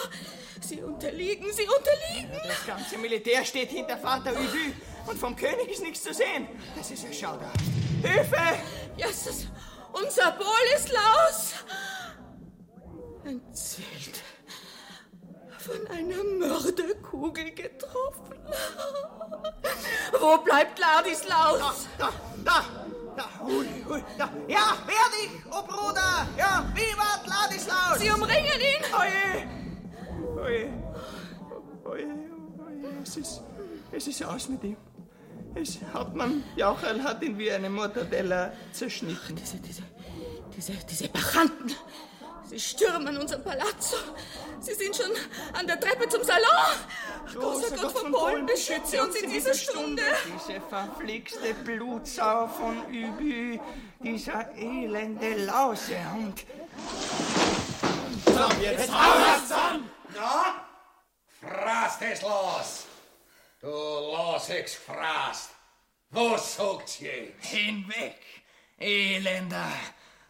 [0.61, 2.33] Sie unterliegen, sie unterliegen.
[2.33, 4.73] Ja, das ganze Militär steht hinter Vater Übü
[5.07, 6.49] und vom König ist nichts zu sehen.
[6.77, 7.61] Das ist ja schauderhaft.
[8.03, 8.37] Hilfe!
[8.97, 9.47] Jesus,
[9.93, 11.55] unser Bolislaus!
[13.25, 14.23] Entzählt.
[15.59, 18.37] Von einer Mörderkugel getroffen.
[20.19, 21.87] Wo bleibt Ladislaus?
[21.99, 22.13] Da,
[22.45, 22.65] da, da,
[23.19, 26.27] Ja, wer dich, oh Bruder!
[26.37, 27.99] Ja, vivat Ladislaus!
[27.99, 28.83] Sie umringen ihn!
[28.95, 29.49] Oje!
[30.41, 30.73] Oje!
[31.85, 32.07] Oje,
[32.65, 33.43] oje, es ist,
[33.91, 34.77] es ist aus mit ihm.
[35.55, 39.35] Es Hauptmann Jaucherl hat ihn wie eine Mortadella zerschnitten.
[39.35, 39.83] Diese, diese,
[40.55, 41.75] diese, diese Bachanten!
[42.49, 43.97] Sie stürmen unser Palazzo.
[44.61, 45.11] Sie sind schon
[45.53, 46.49] an der Treppe zum Salon.
[47.35, 50.03] Großer Gott von Polen, beschütze uns in dieser Stunde.
[50.25, 53.61] Diese verflixte Blutsau von Übü,
[54.01, 56.47] dieser elende Lausehund.
[58.25, 59.91] So, jetzt hau an!
[60.15, 60.67] Na?
[61.41, 62.87] Frast es los!
[63.61, 65.51] Du Loshex frast!
[66.11, 67.45] Was sagt's jetzt?
[67.45, 68.17] Hinweg,
[68.79, 69.71] Elender!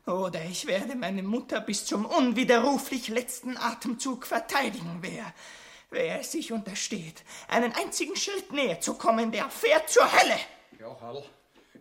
[0.08, 5.34] Oder ich werde meine Mutter bis zum unwiderruflich letzten Atemzug verteidigen, wer,
[5.90, 10.38] wer es sich untersteht, einen einzigen Schritt näher zu kommen, der fährt zur Hölle.
[10.80, 11.24] Jochel,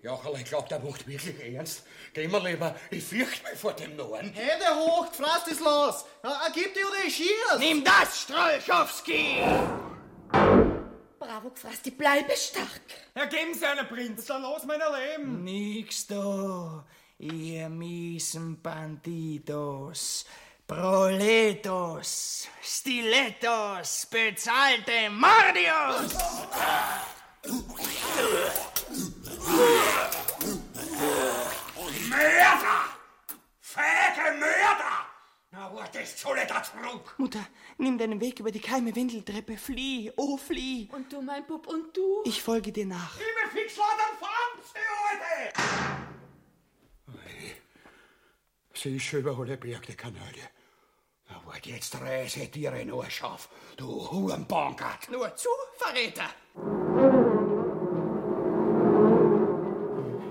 [0.01, 1.83] Jochel, ich glaub, der macht wirklich ernst.
[2.13, 4.33] Geh mal lieber, ich fürchte mich vor dem Norden.
[4.33, 6.03] Hände hoch, frast es los!
[6.21, 7.59] Ja, gib dir oder ich schieß!
[7.59, 9.37] Nimm das, Strolchowski!
[11.17, 12.81] Bravo, Frasti, bleibe stark.
[13.13, 15.45] Ergeben Sie einen Prinz, dann los, meiner Leben!
[15.45, 16.85] Nix da,
[17.19, 20.25] ihr miesen Bandidos,
[20.67, 26.13] Proletos, Stilettos, bezahlte Mordios!
[32.10, 32.80] Mörder!
[33.60, 35.08] Fäge Mörder!
[35.51, 37.15] Na, wo das soll da zurück?
[37.17, 40.89] Mutter, nimm deinen Weg über die keime Windeltreppe, flieh, oh flieh.
[40.91, 42.21] Und du, mein Bub, und du?
[42.25, 43.17] Ich folge dir nach.
[43.17, 46.16] Liebe Fixladen, fangt sie heute!
[48.88, 50.47] Sie ist schon über alle Berg, die Kanäle.
[51.28, 55.12] Na, wart jetzt räse dir in Arschaf, du Hurenbankert.
[55.12, 56.30] Nur zu, Verräter!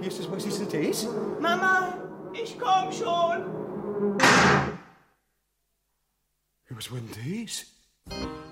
[0.00, 1.06] Jesus, was ist denn das?
[1.38, 1.98] Mama,
[2.32, 4.16] ich komm schon!
[6.70, 8.45] Was war denn das?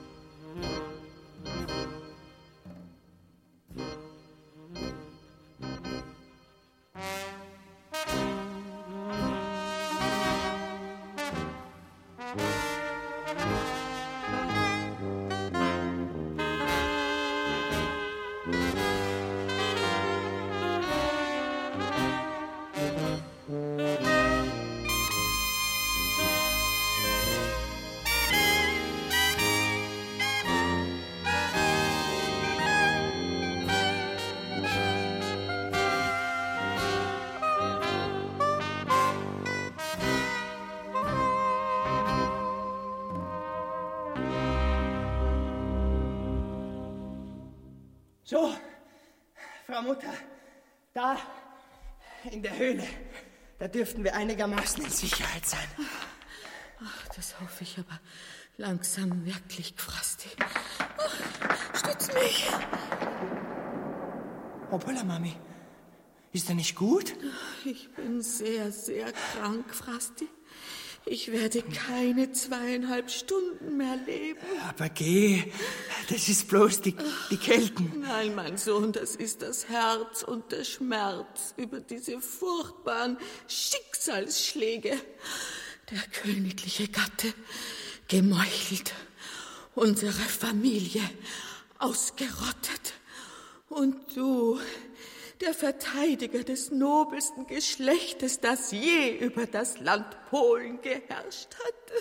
[53.75, 55.69] Dürften wir einigermaßen in Sicherheit sein.
[56.83, 57.99] Ach, das hoffe ich aber
[58.57, 60.29] langsam wirklich, Frasti.
[60.39, 62.49] Ach, stütz mich.
[64.71, 65.37] Hoppala, Mami.
[66.33, 67.15] Ist er nicht gut?
[67.65, 70.29] Ich bin sehr, sehr krank, Frasti.
[71.07, 74.41] Ich werde keine zweieinhalb Stunden mehr leben.
[74.67, 75.45] Aber geh,
[76.09, 76.97] das ist bloß die,
[77.31, 78.01] die Kelten.
[78.01, 84.99] Nein, mein Sohn, das ist das Herz und der Schmerz über diese furchtbaren Schicksalsschläge.
[85.91, 87.35] Der königliche Gatte
[88.09, 88.95] gemeuchelt,
[89.75, 91.03] unsere Familie
[91.79, 92.95] ausgerottet.
[93.69, 94.34] Und du,
[95.45, 101.93] der Verteidiger des nobelsten Geschlechtes, das je über das Land Polen geherrscht hat.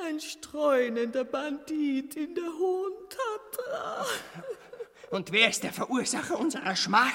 [0.06, 4.06] Ein streunender Bandit in der Hohen Tatra.
[5.10, 7.12] Und wer ist der Verursacher unserer Schmach?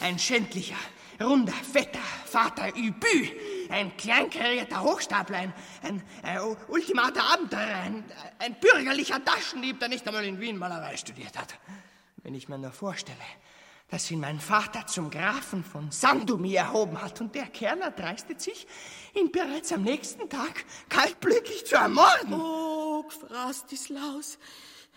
[0.00, 0.76] Ein schändlicher,
[1.20, 3.30] runder, fetter Vater Übü,
[3.70, 8.04] ein kleinkarierter Hochstapler, ein, ein, ein ultimater Abenteurer, ein,
[8.38, 11.58] ein bürgerlicher Taschendieb, der nicht einmal in Wien Malerei studiert hat.
[12.26, 13.16] Wenn ich mir nur vorstelle,
[13.88, 18.66] dass ihn mein Vater zum Grafen von Sandomir erhoben hat und der Kerl erdreistet sich,
[19.14, 22.34] ihn bereits am nächsten Tag kaltblütig zu ermorden.
[22.34, 24.38] Oh, Frastislaus,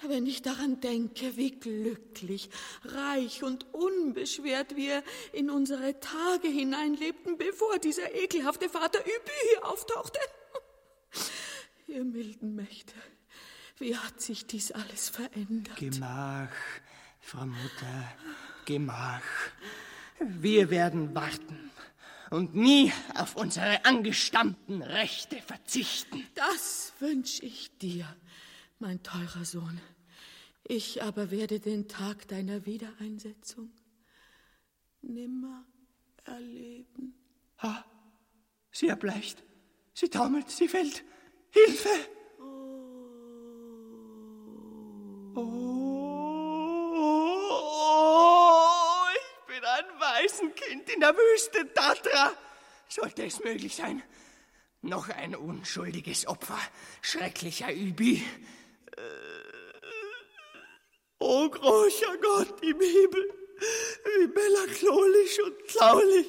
[0.02, 2.50] Wenn ich daran denke, wie glücklich,
[2.84, 10.20] reich und unbeschwert wir in unsere Tage hineinlebten, bevor dieser ekelhafte Vater Übü hier auftauchte.
[11.86, 12.96] Ihr milden Mächte,
[13.78, 15.78] wie hat sich dies alles verändert?
[15.78, 16.50] Gemach,
[17.20, 18.16] Frau Mutter,
[18.66, 19.22] Gemach.
[20.20, 21.72] Wir werden warten
[22.30, 26.26] und nie auf unsere angestammten Rechte verzichten.
[26.36, 28.06] Das wünsch ich dir,
[28.80, 29.80] mein teurer Sohn.
[30.64, 33.72] Ich aber werde den Tag deiner Wiedereinsetzung
[35.02, 35.66] nimmer
[36.26, 37.16] erleben.
[37.60, 37.86] Ha,
[38.72, 39.44] sie erbleicht,
[39.94, 41.04] sie taumelt, sie fällt.
[41.52, 41.90] Hilfe!
[45.36, 45.86] Oh,
[49.16, 49.86] ich bin ein
[50.20, 52.34] Waisenkind in der Wüste Tatra.
[52.88, 54.04] Sollte es möglich sein?
[54.82, 56.60] Noch ein unschuldiges Opfer
[57.02, 58.26] schrecklicher Übi.
[61.20, 63.34] Oh, großer Gott im Himmel,
[64.06, 66.28] wie melancholisch und traulich.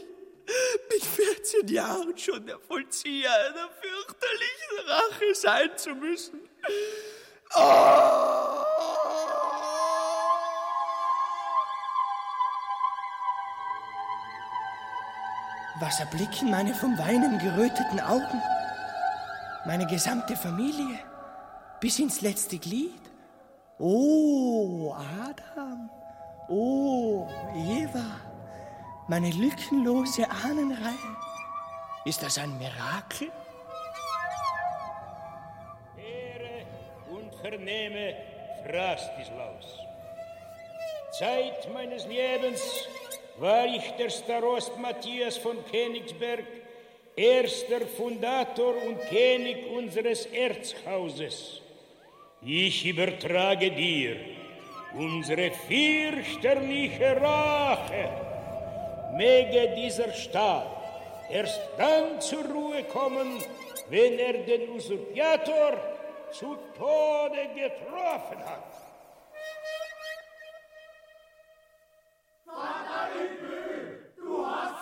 [0.92, 6.40] Mit 14 Jahren schon der Vollzieher einer fürchterlichen Rache sein zu müssen.
[7.54, 8.49] Oh!
[15.80, 18.42] Was erblicken meine vom Weinen geröteten Augen?
[19.64, 20.98] Meine gesamte Familie,
[21.80, 23.00] bis ins letzte Glied.
[23.78, 25.88] Oh, Adam.
[26.48, 28.20] Oh, Eva.
[29.08, 31.16] Meine lückenlose Ahnenreihe.
[32.04, 33.32] Ist das ein Mirakel?
[35.96, 36.66] Ehre
[37.10, 38.16] und vernehme
[38.66, 39.78] Frastislaus.
[41.18, 42.60] Zeit meines Lebens
[43.40, 46.44] war ich der Starost Matthias von Königsberg,
[47.16, 51.62] erster Fundator und König unseres Erzhauses.
[52.42, 54.16] Ich übertrage dir
[54.94, 58.10] unsere fürchterliche Rache.
[59.16, 60.66] Möge dieser Staat
[61.30, 63.42] erst dann zur Ruhe kommen,
[63.88, 65.78] wenn er den Usurpiator
[66.30, 68.79] zu Tode getroffen hat.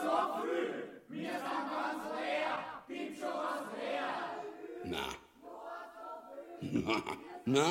[0.02, 0.68] So früh,
[1.08, 2.54] wir sind ganz leer,
[2.88, 4.08] gib schon was her.
[4.84, 5.06] Na.
[6.60, 7.02] Na,
[7.44, 7.68] na,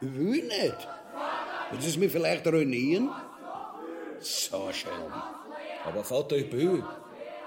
[0.00, 0.88] ich will nicht.
[1.70, 3.10] Willst du es mir vielleicht ruinieren?
[4.20, 5.12] So schön.
[5.86, 6.82] Aber Vater Übö,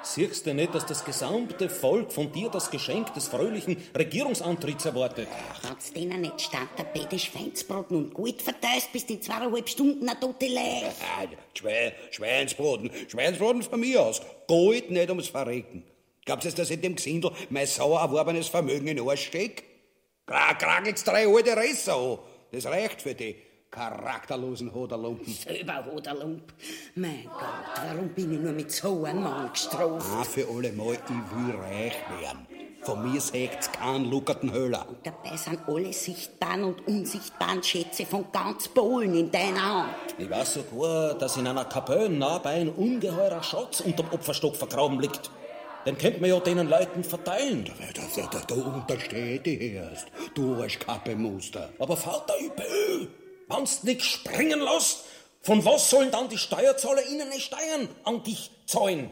[0.04, 5.28] siehst du nicht, dass das gesamte Volk von dir das Geschenk des fröhlichen Regierungsantritts erwartet?
[5.68, 10.20] Hat's denen nicht statt der Bede Schweinsbraten und gut verteust, bis die zweieinhalb Stunden eine
[10.20, 10.92] tote Leih?
[11.02, 14.22] Ah, Schwe Schweinsbraten, Schweinsbraten von mir aus.
[14.48, 15.84] Gold nicht ums Verrecken.
[16.26, 19.64] Glaubst du, dass ich dem Gesindel mein sauer erworbenes Vermögen in den Arsch steck?
[20.26, 22.20] Kragelt's drei alte Resser an.
[22.52, 23.36] Das reicht für die
[23.72, 25.34] charakterlosen Hoderlumpen.
[25.48, 26.54] Selber Hoderlump.
[26.96, 30.08] Mein Gott, warum bin ich nur mit so einem Mann gestraft?
[30.14, 32.48] Ah, für alle Mal, ich will reich werden.
[32.84, 34.86] Von mir sägt's keinen luckerten Höhler.
[35.04, 39.90] Dabei sind alle sichtbaren und unsichtbaren Schätze von ganz Polen in deiner Hand.
[40.18, 45.30] Ich weiß sogar, dass in einer Kapelle nahebei ein ungeheurer Schatz unterm Opferstock vergraben liegt.
[45.86, 47.66] Den könnte man ja den Leuten verteilen.
[47.66, 50.08] Da, da, da, da untersteht ich erst.
[50.34, 51.70] Du Arschkappemuster.
[51.80, 53.10] Aber Vater Übel,
[53.48, 55.04] wenn's nicht springen lässt,
[55.42, 59.12] von was sollen dann die Steuerzahler ihnen eine Steuern an dich zahlen?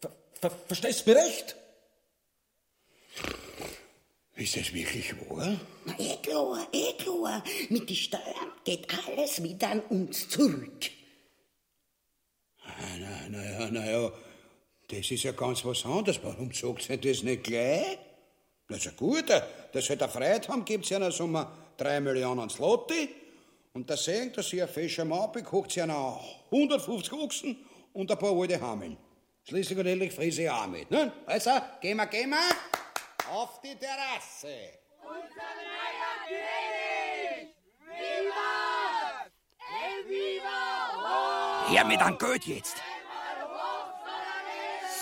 [0.00, 1.56] Ver, ver, verstehst du mich recht?
[4.34, 5.58] Ist das wirklich wahr?
[5.86, 7.42] Na, eh klar, eh klar.
[7.70, 10.90] Mit den Steuern geht alles wieder an uns zurück.
[12.66, 14.12] Na, na, na, ja, na ja,
[14.88, 16.20] das ist ja ganz was anderes.
[16.22, 17.98] Warum sagt sie das nicht gleich?
[18.68, 19.24] Das ist ja gut,
[19.72, 23.08] dass sie da Freude haben, gibt's ja noch Sommer drei Millionen Slotti.
[23.76, 27.58] Und da sehen, dass sie ein fescher Mann bekocht, sie noch 150 Ochsen
[27.92, 28.96] und ein paar alte Hameln.
[29.46, 30.90] Schließlich und endlich friese ich auch mit.
[30.90, 31.12] Ne?
[31.26, 31.50] Also,
[31.82, 32.38] gehen wir, gehen wir
[33.30, 34.78] auf die Terrasse.
[35.02, 37.54] Unser neuer König!
[37.84, 39.26] Viva!
[39.60, 41.68] El Viva!
[41.68, 42.76] Her mit an Geld jetzt.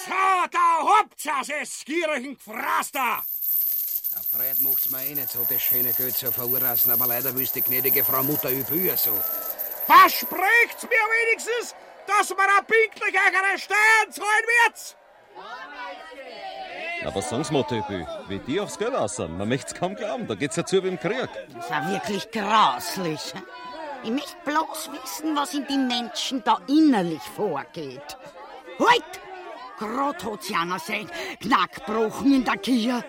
[0.05, 3.23] So, da habt's es, gierigen Gefraster!
[4.17, 7.61] Auf Freude macht's mir eh nicht so, das schöne Geld zu verursachen, aber leider wüsste
[7.61, 9.13] die gnädige Frau Mutter Übühr so.
[9.87, 11.75] Versprecht's mir wenigstens,
[12.07, 14.97] dass man auch pünktlich eure Steuern zahlen wird!
[17.05, 20.35] Aber sagen Sie mal, Töpü, wie die aufs Geld aussehen, man möcht's kaum glauben, da
[20.37, 21.29] geht's ja zu wie im Krieg.
[21.53, 23.35] Das war wirklich grauslich.
[24.05, 28.17] Ich möchte bloß wissen, was in den Menschen da innerlich vorgeht.
[28.79, 29.21] Halt!
[29.77, 31.11] Grad hat sie einer sein
[31.41, 33.05] Knackbrochen in der Kier.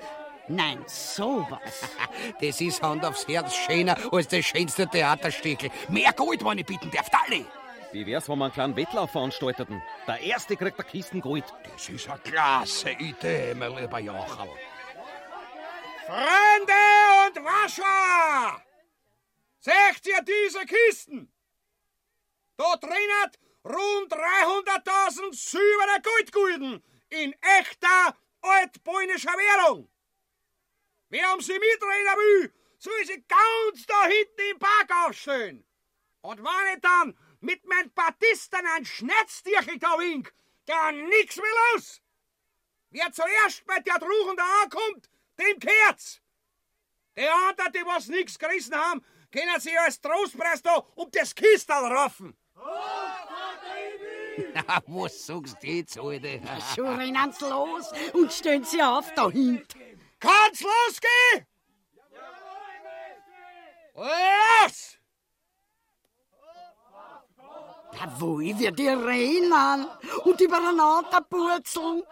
[0.47, 1.61] Nein, sowas.
[2.41, 5.69] Das ist Hand aufs Herz schöner als das schönste Theaterstückel.
[5.89, 7.45] Mehr Gold, wenn ich bitten darf, alle.
[7.91, 9.81] Wie wär's, wenn wir einen kleinen Wettlauf veranstalteten?
[10.07, 11.45] Der Erste kriegt eine Kisten Gold.
[11.63, 14.49] Das ist eine klasse Idee, mein lieber Jochel.
[16.05, 16.73] Freunde
[17.25, 18.61] und Wascher!
[19.59, 21.31] Seht ihr diese Kisten?
[22.57, 23.31] Da drinnen
[23.63, 29.89] rund 300.000 silberne Goldgulden in echter altpolnischer Währung.
[31.09, 35.65] Wer um sie mitreden will, soll sie ganz da hinten im Park aufstehen.
[36.21, 40.33] Und wenn ich dann mit meinen Partisten ein Schnetzdierchen da wink,
[40.65, 42.01] dann nix mehr los.
[42.89, 46.21] Wer zuerst bei der Truchen da ankommt, dem kehrt's.
[47.17, 51.75] Die anderen, die was nix gerissen haben, können sich als Trostpreis da um das Kistel
[51.75, 52.35] raffen.
[54.53, 56.41] Na, was sagst du jetzt, Alte?
[56.73, 59.84] Schon rennen sie los und stellen sie auf da hinten.
[60.25, 61.45] Kann's losgehen?
[63.95, 64.97] Los!
[67.97, 69.87] Jawohl, wir die rennen
[70.25, 72.03] und übereinander purzeln.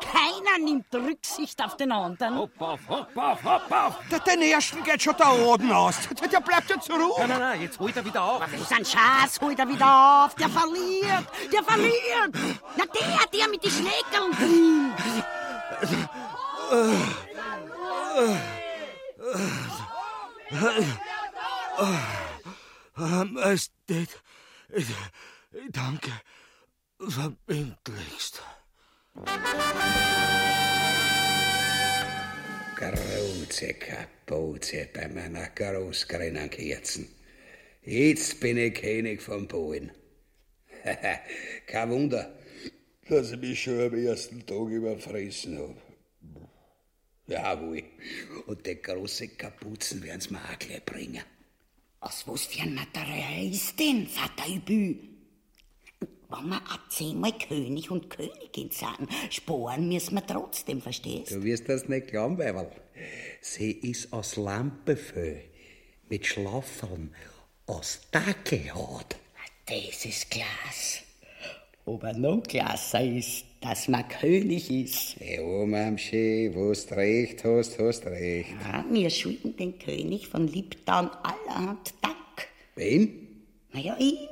[0.00, 2.38] Keiner nimmt Rücksicht auf den anderen.
[2.38, 3.94] Hopp auf, hopp auf, hopp auf!
[4.10, 5.96] Der, den ersten geht schon da oben aus.
[6.20, 7.14] Der, der bleibt ja zurück.
[7.18, 8.40] Nein, nein, nein, jetzt holt er wieder auf.
[8.40, 10.34] Das ist ein Schatz, holt er wieder auf.
[10.36, 12.34] Der verliert, der verliert.
[12.76, 14.92] Na, der, der mit den Schneekeln drin.
[23.48, 24.22] Majestät,
[25.70, 26.10] danke,
[26.98, 28.42] verbindlichst.
[32.76, 37.08] Große Kapuze bei meiner großgrünen Kerzen.
[37.82, 39.92] Jetzt bin ich König von Polen.
[41.66, 42.36] Kein Wunder,
[43.08, 45.87] dass ich mich schon am ersten Tag überfressen hab.
[47.28, 47.84] Jawohl.
[48.46, 51.22] Und die große Kapuzen werden's mir auch gleich bringen.
[52.00, 54.96] Aus was für ein Material ist denn, Vater Übü?
[56.30, 61.68] Wenn wir auch zehnmal König und Königin sind, sparen müssen wir trotzdem, verstehst Du wirst
[61.68, 62.70] das nicht glauben, Weiberl.
[63.40, 65.44] Sie ist aus Lampefell,
[66.08, 67.14] mit Schlaffeln,
[67.66, 69.16] aus Dackelhaut.
[69.66, 71.02] Das ist klasse.
[71.86, 75.16] Aber noch klasser ist, dass man König ist.
[75.20, 78.50] Ja, Mamschi, wo du recht hast, hast recht.
[78.62, 82.16] Ja, wir schulden den König von Liptown allerhand Dank.
[82.76, 83.44] Wen?
[83.72, 84.28] Naja, ihn.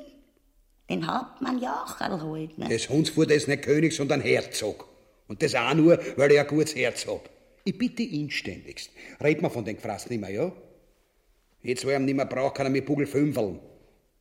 [0.89, 2.59] Den Hauptmann Jochel halt.
[2.59, 2.69] Ne?
[2.69, 4.89] Das das ist nicht König, sondern Herzog.
[5.27, 7.29] Und das auch nur, weil ich ein gutes Herz hab.
[7.65, 8.91] Ich bitte inständigst.
[9.21, 10.53] Red mal von den Gefrassen nimmer, ja?
[11.63, 13.59] Jetzt, wo er ihn nimmer braucht, kann er mit Pugel fünfeln.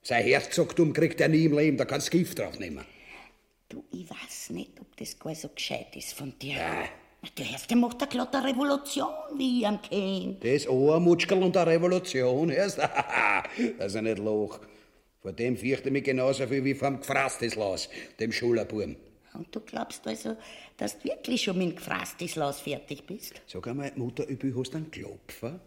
[0.02, 2.84] Sein Herzogtum kriegt er nie im Leben, da kannst du Gift drauf nehmen.
[3.68, 6.58] Du, ich weiß nicht, ob das gar so gescheit ist von dir.
[6.58, 6.84] Ja.
[7.38, 10.38] Der Erste macht eine glatte Revolution, wie ich am kenn.
[10.40, 12.78] Das Ohrmutschkel und eine Revolution erst?
[13.78, 14.60] das ist ja nicht Loch.
[15.22, 17.90] Vor dem fürchte ich mich genauso viel wie vom Gefrastislaus,
[18.20, 18.96] dem Schulerburm.
[19.34, 20.38] Und du glaubst also,
[20.78, 23.34] dass du wirklich schon mit dem Gefrastislaus fertig bist?
[23.48, 25.60] Sag einmal, Mutter Übel, hast du einen Klopfer?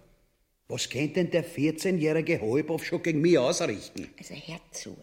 [0.68, 4.09] Was kennt denn der 14-jährige Halbhof schon gegen mich ausrichten?
[4.16, 4.96] Also hör zu.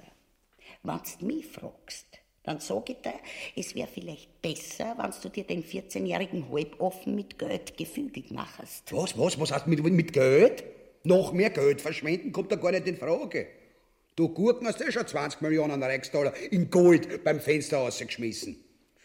[0.83, 2.05] Wenn du mich fragst,
[2.45, 3.13] dann sag ich dir,
[3.55, 8.91] es wäre vielleicht besser, wenn du dir den 14-jährigen Halboffen mit Geld gefügig machst.
[8.91, 10.63] Was, was, was hast du mit, mit Geld?
[11.03, 13.47] Noch mehr Geld verschwenden kommt da gar nicht in Frage.
[14.15, 18.63] Du Gurken hast ja schon 20 Millionen Reichsdollar in Gold beim Fenster rausgeschmissen.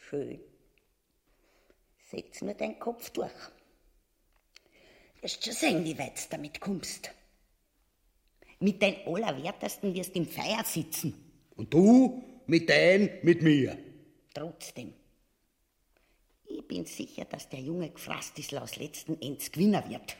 [0.08, 0.40] Schön.
[2.10, 3.30] Setz nur deinen Kopf durch.
[5.20, 7.10] Wirst schon sehen, wie weit du damit kommst.
[8.60, 11.14] Mit den Allerwertesten wirst du im Feier sitzen.
[11.56, 13.78] Und du mit dein, mit mir.
[14.34, 14.92] Trotzdem.
[16.46, 20.16] Ich bin sicher, dass der junge Gefrastislaus letzten Endes Gewinner wird.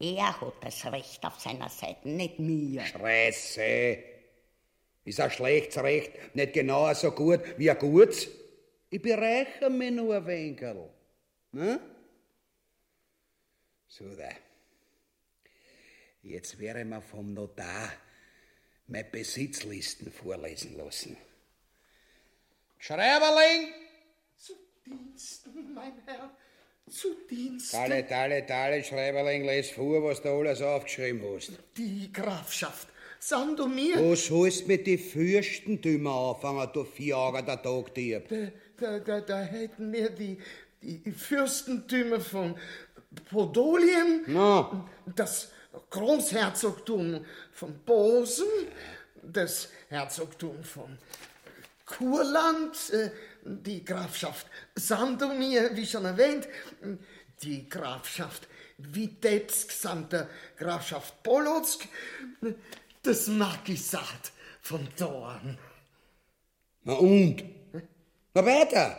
[0.00, 2.84] Er hat das Recht auf seiner Seite, nicht mir.
[2.84, 3.98] Scheiße.
[5.04, 8.28] Ist ein schlechtes Recht nicht genauer so gut wie ein gutes?
[8.90, 10.90] Ich bereiche mich nur ein Winkel.
[11.52, 11.80] Ne?
[13.86, 14.30] So da.
[16.22, 17.92] Jetzt wäre mir vom Notar
[18.88, 21.16] meine Besitzlisten vorlesen lassen.
[22.84, 23.68] Schreiberling!
[24.36, 24.54] Zu
[24.84, 26.30] Diensten, mein Herr,
[26.90, 27.76] zu Diensten.
[27.76, 31.52] Talle, talle, talle, Schreiberling, les vor, was du alles aufgeschrieben hast.
[31.76, 32.88] Die Grafschaft
[33.20, 33.98] Sandomir.
[33.98, 38.28] Du sollst mit die Fürstentümer anfangen, du Vierauger der Tagdieb.
[38.28, 40.38] Da, da, da, da hätten wir die,
[40.82, 42.58] die Fürstentümer von
[43.30, 44.88] Podolien, no.
[45.14, 45.52] das
[45.88, 48.48] Großherzogtum von Posen,
[49.22, 50.98] das Herzogtum von
[51.86, 53.10] Kurland, äh,
[53.44, 56.48] die Grafschaft Sandomir, wie schon erwähnt,
[57.42, 59.72] die Grafschaft Witebsk
[60.10, 61.86] der Grafschaft Polotsk,
[63.02, 65.58] das Marquisat von Dorn.
[66.84, 67.44] Na und?
[68.34, 68.98] Na weiter.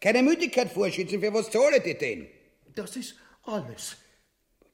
[0.00, 2.28] Keine Müdigkeit vorschützen, für was zahle die denn?
[2.74, 3.14] Das ist
[3.44, 3.96] alles.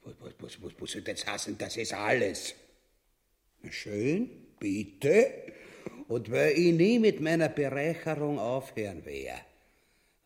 [0.03, 2.55] Was, was, was, was, was soll das heißen, das ist alles?
[3.63, 5.53] Na schön, bitte.
[6.11, 9.43] Und weil ich nie mit meiner Bereicherung aufhören werde,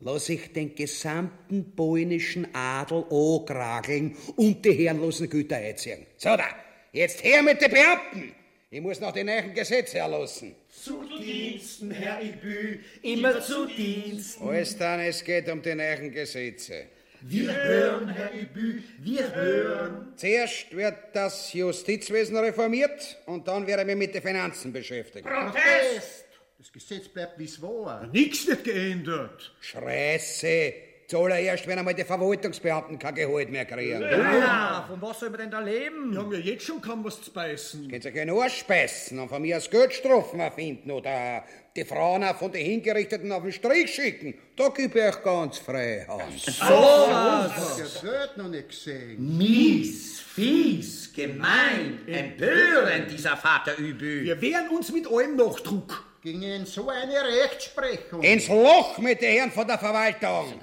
[0.01, 6.07] lass ich den gesamten polnischen Adel ankrageln und die herrenlosen Güter einziehen.
[6.16, 6.47] So da,
[6.91, 8.35] jetzt her mit den Beamten!
[8.70, 10.55] Ich muss noch die neuen Gesetze erlassen.
[10.70, 14.49] Zu Diensten, Herr Ibü, immer zu Diensten.
[14.49, 16.87] Alles dann, es geht um die neuen Gesetze.
[17.26, 20.12] Wir hören, Herr Ibü, wir hören.
[20.14, 25.26] Zuerst wird das Justizwesen reformiert und dann werden wir mit den Finanzen beschäftigen.
[25.26, 26.26] Protest!
[26.58, 28.06] Das Gesetz bleibt wie's war.
[28.08, 29.54] Nichts wird geändert.
[29.62, 30.74] Schreiße!
[31.06, 34.02] Zahlen erst, wenn einmal die Verwaltungsbeamten kein Gehalt mehr kriegen.
[34.02, 36.12] Ja, von was soll man denn da leben?
[36.12, 37.88] Wir haben ja jetzt schon kaum was zu beißen.
[37.88, 41.44] Könnt ihr euch nur speisen und von mir aus Geldstrafen erfinden oder
[41.76, 44.34] die Frauen auch von den Hingerichteten auf den Strich schicken.
[44.54, 46.40] Da gebe ich euch ganz frei Hand.
[46.44, 47.78] So was!
[47.78, 49.36] Das gehört noch nicht gesehen.
[49.36, 54.22] Mies, fies, gemein, empörend, dieser Vater Übü.
[54.22, 56.04] Wir wehren uns mit allem Nachdruck.
[56.22, 57.12] Gegen so eine
[57.42, 58.22] Rechtsprechung.
[58.22, 60.54] Ins Loch mit den Herren von der Verwaltung!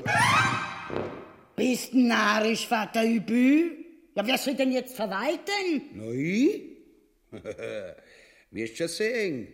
[1.55, 3.71] Bist narrisch, Vater Übü?
[4.15, 5.81] Ja, wer soll denn jetzt verwalten?
[5.93, 6.61] Na, ich?
[8.49, 9.47] Wirst schon sehen,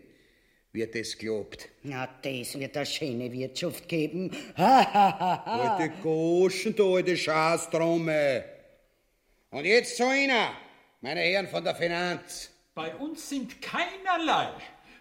[0.78, 1.68] wie das glaubt.
[1.84, 4.32] Na, das wird eine schöne Wirtschaft geben.
[4.58, 5.76] Ha, ha, ha, ha.
[5.76, 8.44] Alte Goschen, du alte Schaßtromme.
[9.52, 10.50] Und jetzt zu Ihnen,
[11.02, 12.52] meine Herren von der Finanz.
[12.76, 14.52] Bei uns sind keinerlei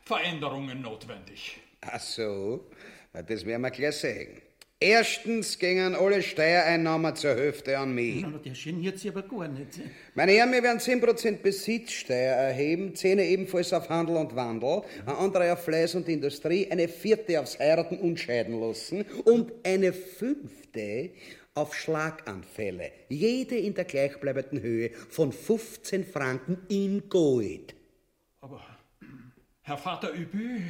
[0.03, 1.59] Veränderungen notwendig.
[1.83, 2.71] Ach so,
[3.13, 4.41] das werden wir gleich sehen.
[4.79, 8.23] Erstens gingen alle Steuereinnahmen zur Hälfte an mich.
[8.23, 9.81] Aber der geniert sich aber gar nicht.
[10.15, 15.55] Meine Herren, wir werden 10% Besitzsteuer erheben, 10 ebenfalls auf Handel und Wandel, eine andere
[15.55, 21.13] auf Fleiß und Industrie, eine vierte aufs Heiraten und Scheiden lassen und eine fünfte
[21.55, 22.93] auf Schlaganfälle.
[23.09, 27.75] Jede in der gleichbleibenden Höhe von 15 Franken in Gold.
[28.43, 28.63] Aber,
[29.63, 30.61] Herr Vater Übü,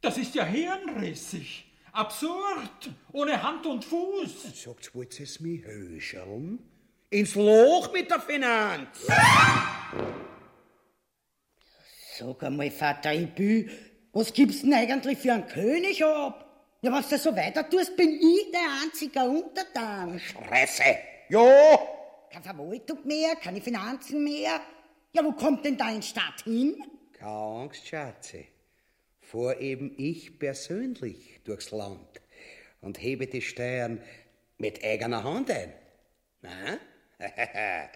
[0.00, 1.73] das ist ja hirnrissig.
[1.94, 2.90] Absurd.
[3.12, 4.64] Ohne Hand und Fuß.
[4.64, 6.58] Sagt, wollt ihr es mich höscheln?
[7.08, 9.06] Ins Loch mit der Finanz!
[12.18, 13.70] Sag einmal, Vater Ibü,
[14.12, 16.44] was gibt's denn eigentlich für einen König ab?
[16.82, 20.18] Ja, was du so weiter tust, bin ich der einzige Untertan.
[20.18, 20.98] Fresse!
[21.28, 21.78] Ja!
[22.28, 24.60] Keine Verwaltung mehr, keine Finanzen mehr.
[25.12, 26.74] Ja, wo kommt denn dein Staat hin?
[27.12, 28.46] Keine Angst, Schatze.
[29.30, 32.20] Vor eben ich persönlich durchs Land
[32.80, 34.00] und hebe die Steuern
[34.58, 35.72] mit eigener Hand ein.
[36.42, 36.78] Na?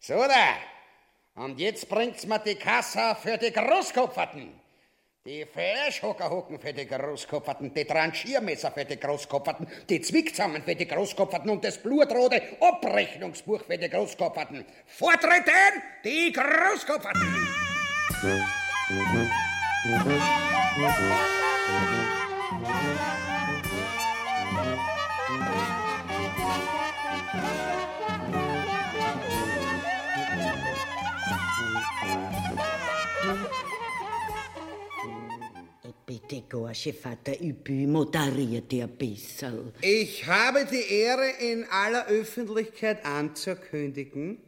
[0.00, 1.42] so da.
[1.42, 4.60] Und jetzt bringt's mir die Kasse für die Großkopferten.
[5.24, 11.50] Die Fleischhockerhocken für die Großkopferten, die Tranchiermesser für die Großkopferten, die Zwickzangen für die Großkopferten
[11.50, 14.64] und das blutrote Abrechnungsbuch für die Großkopferten.
[14.86, 17.22] Vortreten die Großkopferten!
[36.48, 39.72] Gorsche, Vater Übü, moderiert ihr bisschen.
[39.80, 44.38] Ich habe die Ehre, in aller Öffentlichkeit anzukündigen,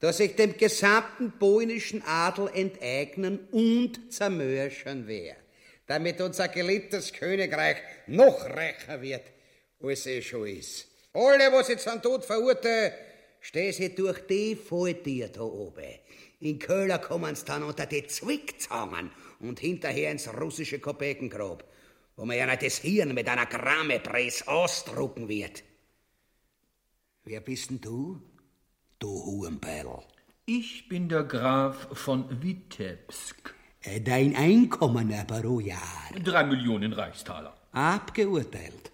[0.00, 5.40] dass ich dem gesamten polnischen Adel enteignen und zermörschern werde,
[5.86, 7.76] damit unser geliebtes Königreich
[8.06, 9.22] noch reicher wird,
[9.82, 10.88] als es schon ist.
[11.12, 12.92] Alle, was ich zum Tod verurteile,
[13.40, 15.98] stehen sie durch die Falltier da oben.
[16.40, 21.64] In Köhler kommen sie dann unter die Zwickzangen und hinterher ins russische Kopekengrab,
[22.16, 25.62] wo man ja das Hirn mit einer Grammepress ausdrucken wird.
[27.24, 28.20] Wer bist denn du,
[29.04, 29.86] du Hurenbeil?
[30.46, 33.54] Ich bin der Graf von Witebsk.
[33.82, 36.08] Äh, Dein Einkommen aber pro Jahr.
[36.22, 37.54] Drei Millionen Reichstaler.
[37.72, 38.92] Abgeurteilt.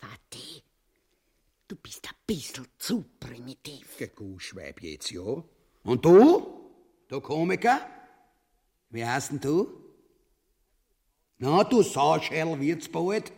[0.00, 0.62] Vati,
[1.68, 3.86] du bist ein bisschen zu primitiv.
[4.14, 5.42] Guschweib jetzt, ja.
[5.84, 6.20] Und du?
[7.08, 7.80] Du Komiker?
[8.90, 9.68] Wie heißt denn du?
[11.38, 13.32] Na, du Sauschell wird's bald.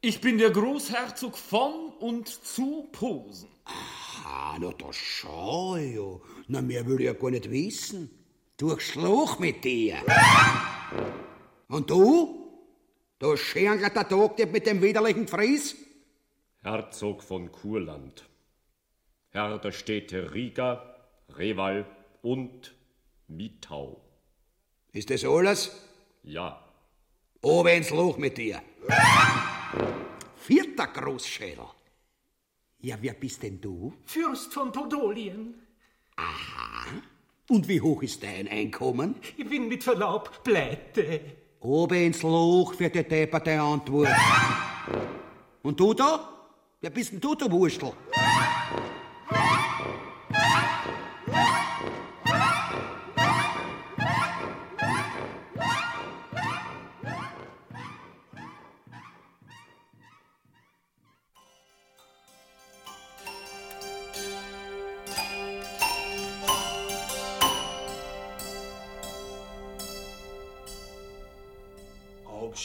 [0.00, 3.48] Ich bin der Großherzog von und zu Posen.
[3.64, 6.20] Ah, na, das schau ich ja.
[6.46, 8.08] Na, mehr will ich ja gar nicht wissen.
[8.56, 9.96] Durchs Loch mit dir.
[11.66, 12.62] Und du?
[13.18, 15.74] Du scherengelter Tag mit dem widerlichen Fries?
[16.62, 18.24] Herzog von Kurland.
[19.30, 20.94] Herr der Städte Riga,
[21.30, 21.84] Reval
[22.22, 22.72] und
[23.26, 24.00] Mitau.
[24.92, 25.72] Ist das alles?
[26.22, 26.64] Ja.
[27.42, 28.62] Oben ins Loch mit dir.
[30.36, 31.66] Vierter Großschädel.
[32.80, 33.92] Ja, wer bist denn du?
[34.04, 35.54] Fürst von Podolien.
[36.16, 36.86] Aha.
[37.48, 39.16] Und wie hoch ist dein Einkommen?
[39.36, 41.20] Ich bin mit Verlaub pleite.
[41.60, 44.10] Oben ins Loch für die depperte Antwort.
[45.62, 46.28] Und du da?
[46.80, 47.92] Wer bist denn du, du Wurstel?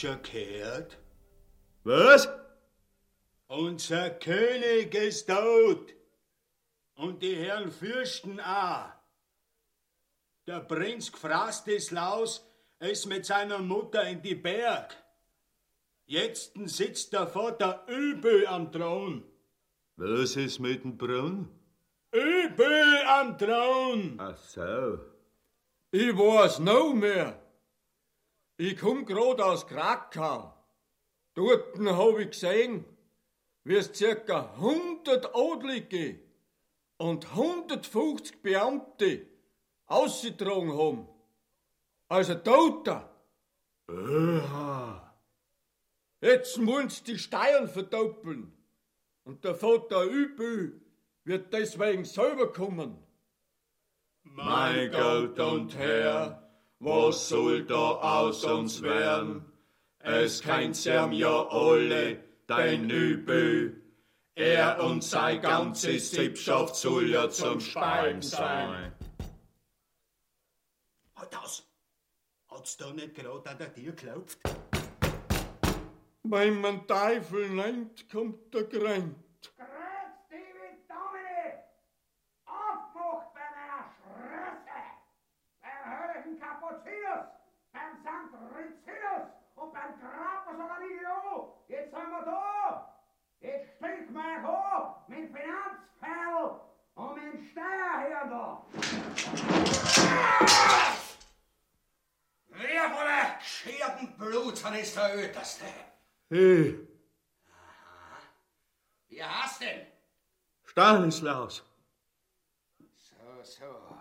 [0.04, 0.98] Schon gehört?
[1.84, 2.28] Was?
[3.48, 5.94] Unser König ist tot.
[6.96, 8.92] Und die Herren Fürsten auch.
[10.46, 12.46] Der Prinz Gfrastislaus
[12.80, 14.96] ist mit seiner Mutter in die Berg.
[16.06, 19.24] Jetzt sitzt der Vater Übel am Thron.
[19.96, 21.48] Was ist mit dem Brunnen?
[22.12, 24.18] Übel am Thron!
[24.20, 25.00] Ach so.
[25.92, 27.43] Ich weiß noch mehr.
[28.58, 30.54] Ich komm grad aus Krakau.
[31.34, 32.86] Dort hab ich gesehen,
[33.64, 36.20] wie es circa 100 Adlige
[36.98, 39.26] und 150 Beamte
[39.88, 41.08] ausgetragen haben.
[42.08, 43.10] Also Toter.
[43.88, 45.14] Oha.
[46.22, 48.54] Jetzt muss die Steuern verdoppeln.
[49.24, 50.80] Und der Vater Übel
[51.24, 52.98] wird deswegen selber kommen.
[54.24, 56.43] Mein Gott und Herr,
[56.84, 59.46] was soll da aus uns werden?
[60.00, 63.82] Es kennt's ihm ja alle, dein Übel.
[64.36, 68.92] Er und sein ganze Sippschaft soll ja zum Speien sein.
[71.16, 71.68] Halt aus!
[72.50, 74.40] Hat's da nicht gerade an der Tür geklopft?
[76.24, 79.16] Wenn man Teufel nennt, kommt der Grenz.
[82.46, 84.80] Aufmacht bei meiner Schrösse!
[85.62, 87.28] Beim höllischen Kapuzinus,
[87.72, 88.34] beim St.
[88.56, 91.58] Rizinus und beim Grapus Organilio!
[91.68, 93.00] Jetzt sind wir da!
[93.42, 96.62] Jetzt stink mein Haar mit Finanzpfeil
[96.96, 98.66] und mit Steuerhirn da!
[102.48, 105.66] Wer von der geschierten Blutzern ist der Öterste?
[106.30, 106.80] Hey,
[109.08, 109.88] Wie hast denn?
[110.64, 111.64] Stanislaus.
[112.98, 113.98] So, so.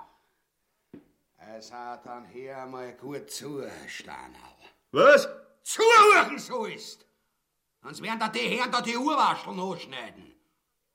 [1.57, 4.57] Es hat dann hier mal gut zu, Stanal.
[4.93, 5.29] Was?
[5.63, 7.05] Zuhören so ist!
[7.83, 10.35] Sonst werden da die Herren da die Urwaschel nachschneiden.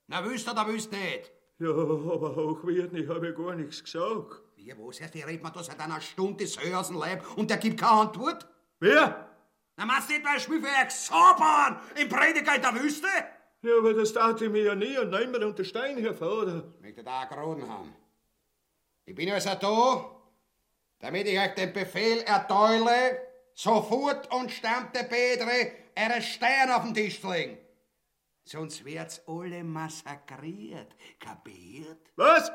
[0.07, 1.31] Na, wüsst da wüsst nicht.
[1.59, 4.41] Ja, aber hochwerden, ich habe ja gar nichts gesagt.
[4.55, 7.23] Wie, was heißt, die redet man da seit einer Stunde das Höhe aus dem Leib
[7.35, 8.47] und der gibt keine Antwort?
[8.79, 9.26] Wer?
[9.77, 13.07] Na, meinst du nicht, weil Schmied für Xabern im Prediger in der Wüste?
[13.61, 16.63] Ja, aber das tat ich mir ja nie und nein mir unter Stein, Herr Vater.
[16.77, 17.95] Ich möchte da einen Graden haben.
[19.05, 20.11] Ich bin also da,
[20.99, 23.21] damit ich euch den Befehl erteile,
[23.53, 27.57] sofort und stammte Pedre eure Steine auf den Tisch zu legen.
[28.45, 30.95] Sonst wird's alle massakriert.
[31.19, 31.99] Kapiert?
[32.15, 32.51] Was?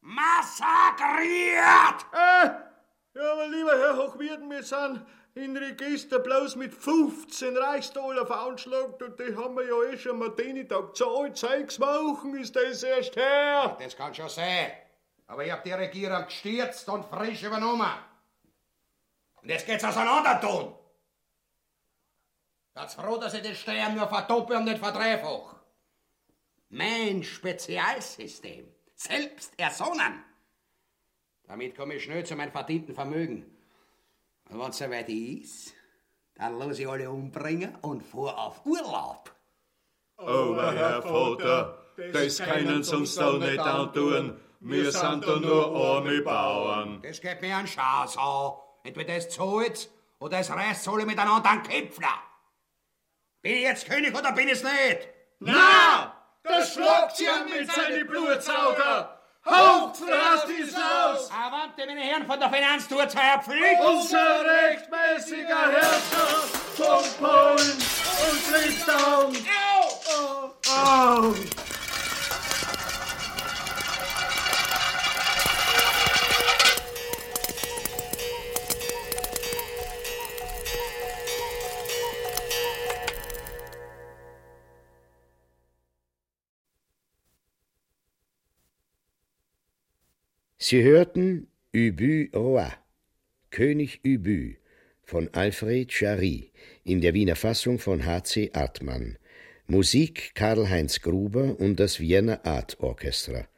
[0.00, 1.56] Massakriert!
[2.12, 2.50] Äh,
[3.14, 5.04] ja, aber lieber Herr Hochwirten, wir sind
[5.38, 10.30] in Register bloß mit 15 Reichsdollar veranschlagt und die haben wir ja eh schon mal
[10.30, 11.36] den Tag gezahlt.
[11.36, 13.76] Sechs Wochen ist das erst her.
[13.80, 14.72] Das kann schon sein.
[15.26, 17.92] Aber ich hab die Regierung gestürzt und frisch übernommen.
[19.42, 20.74] Und jetzt geht's auseinander tun.
[22.74, 25.54] Ganz froh, dass ich den Steuern nur verdoppel und nicht verdreifach.
[26.70, 28.72] Mein Spezialsystem.
[28.94, 30.24] Selbst ersonnen.
[31.44, 33.57] Damit komme ich schnell zu meinem verdienten Vermögen.
[34.50, 35.74] Und wenn's soweit ist,
[36.34, 39.30] dann los ich alle umbringen und fuhr auf Urlaub.
[40.16, 41.78] Aber Herr Vater,
[42.12, 44.40] das können sie uns da nicht antun.
[44.60, 47.00] Wir sind da nur arme Bauern.
[47.02, 48.52] Das geht mir an Schaß an.
[48.84, 52.22] Entweder es zahlt oder es reißt alle miteinander an Köpfler.
[53.42, 55.08] Bin ich jetzt König oder bin ich's nicht?
[55.40, 59.17] Na, das schlagt sie an mit seinen Blutsauger.
[59.50, 61.30] Hauptfrastislaus!
[61.30, 63.80] Avante, meine Herren von der Finanztour zur Pflicht!
[63.86, 66.44] Unser rechtmäßiger Herrscher
[66.76, 67.78] von Polen
[68.28, 69.36] und Litauen!
[69.70, 71.30] Au!
[71.30, 71.34] Au!
[90.70, 92.68] Sie hörten Ubu Roi,
[93.50, 94.56] König Ubu
[95.02, 96.52] von Alfred Jarry
[96.84, 98.50] in der Wiener Fassung von H.C.
[98.52, 99.16] Artmann.
[99.66, 103.48] Musik Karl-Heinz Gruber und das Wiener Art Orchestra.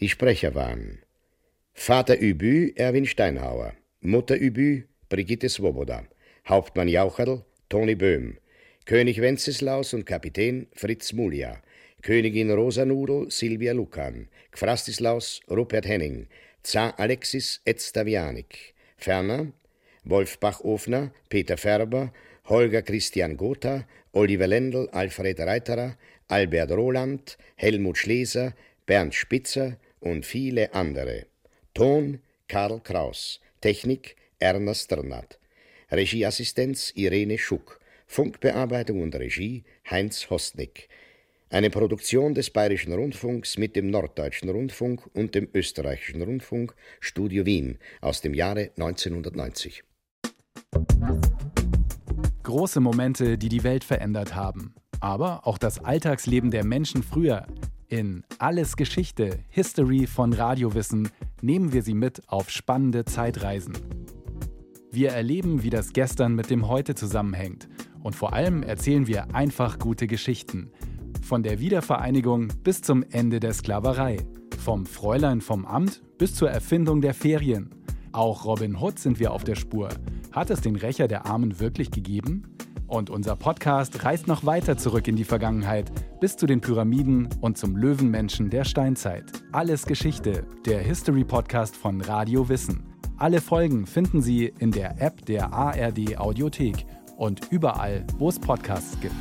[0.00, 0.98] Die Sprecher waren
[1.72, 3.72] Vater Übü Erwin Steinhauer,
[4.02, 6.06] Mutter Übü Brigitte Swoboda,
[6.46, 8.36] Hauptmann Jaucherl Toni Böhm,
[8.84, 11.62] König Wenceslaus und Kapitän Fritz Mulia,
[12.04, 16.26] Königin Rosanudel Silvia Lukan, Gfrastislaus Rupert Henning,
[16.62, 19.54] Zar Alexis Edstavianik, ferner
[20.04, 22.12] Wolf Bachofner, Peter Färber,
[22.44, 25.96] Holger Christian Gotha, Oliver Lendl, Alfred Reiterer,
[26.28, 28.52] Albert Roland, Helmut Schleser,
[28.84, 31.24] Bernd Spitzer und viele andere.
[31.72, 35.38] Ton Karl Kraus, Technik Erna Strnat,
[35.90, 40.90] Regieassistenz Irene Schuck, Funkbearbeitung und Regie Heinz Hostnick.
[41.54, 47.78] Eine Produktion des Bayerischen Rundfunks mit dem Norddeutschen Rundfunk und dem Österreichischen Rundfunk, Studio Wien
[48.00, 49.84] aus dem Jahre 1990.
[52.42, 54.74] Große Momente, die die Welt verändert haben.
[54.98, 57.46] Aber auch das Alltagsleben der Menschen früher.
[57.86, 61.08] In Alles Geschichte, History von Radiowissen
[61.40, 63.74] nehmen wir Sie mit auf spannende Zeitreisen.
[64.90, 67.68] Wir erleben, wie das Gestern mit dem Heute zusammenhängt.
[68.02, 70.72] Und vor allem erzählen wir einfach gute Geschichten.
[71.24, 74.18] Von der Wiedervereinigung bis zum Ende der Sklaverei.
[74.62, 77.70] Vom Fräulein vom Amt bis zur Erfindung der Ferien.
[78.12, 79.88] Auch Robin Hood sind wir auf der Spur.
[80.32, 82.54] Hat es den Rächer der Armen wirklich gegeben?
[82.88, 87.56] Und unser Podcast reist noch weiter zurück in die Vergangenheit, bis zu den Pyramiden und
[87.56, 89.24] zum Löwenmenschen der Steinzeit.
[89.50, 92.82] Alles Geschichte, der History-Podcast von Radio Wissen.
[93.16, 96.84] Alle Folgen finden Sie in der App der ARD Audiothek
[97.16, 99.14] und überall, wo es Podcasts gibt.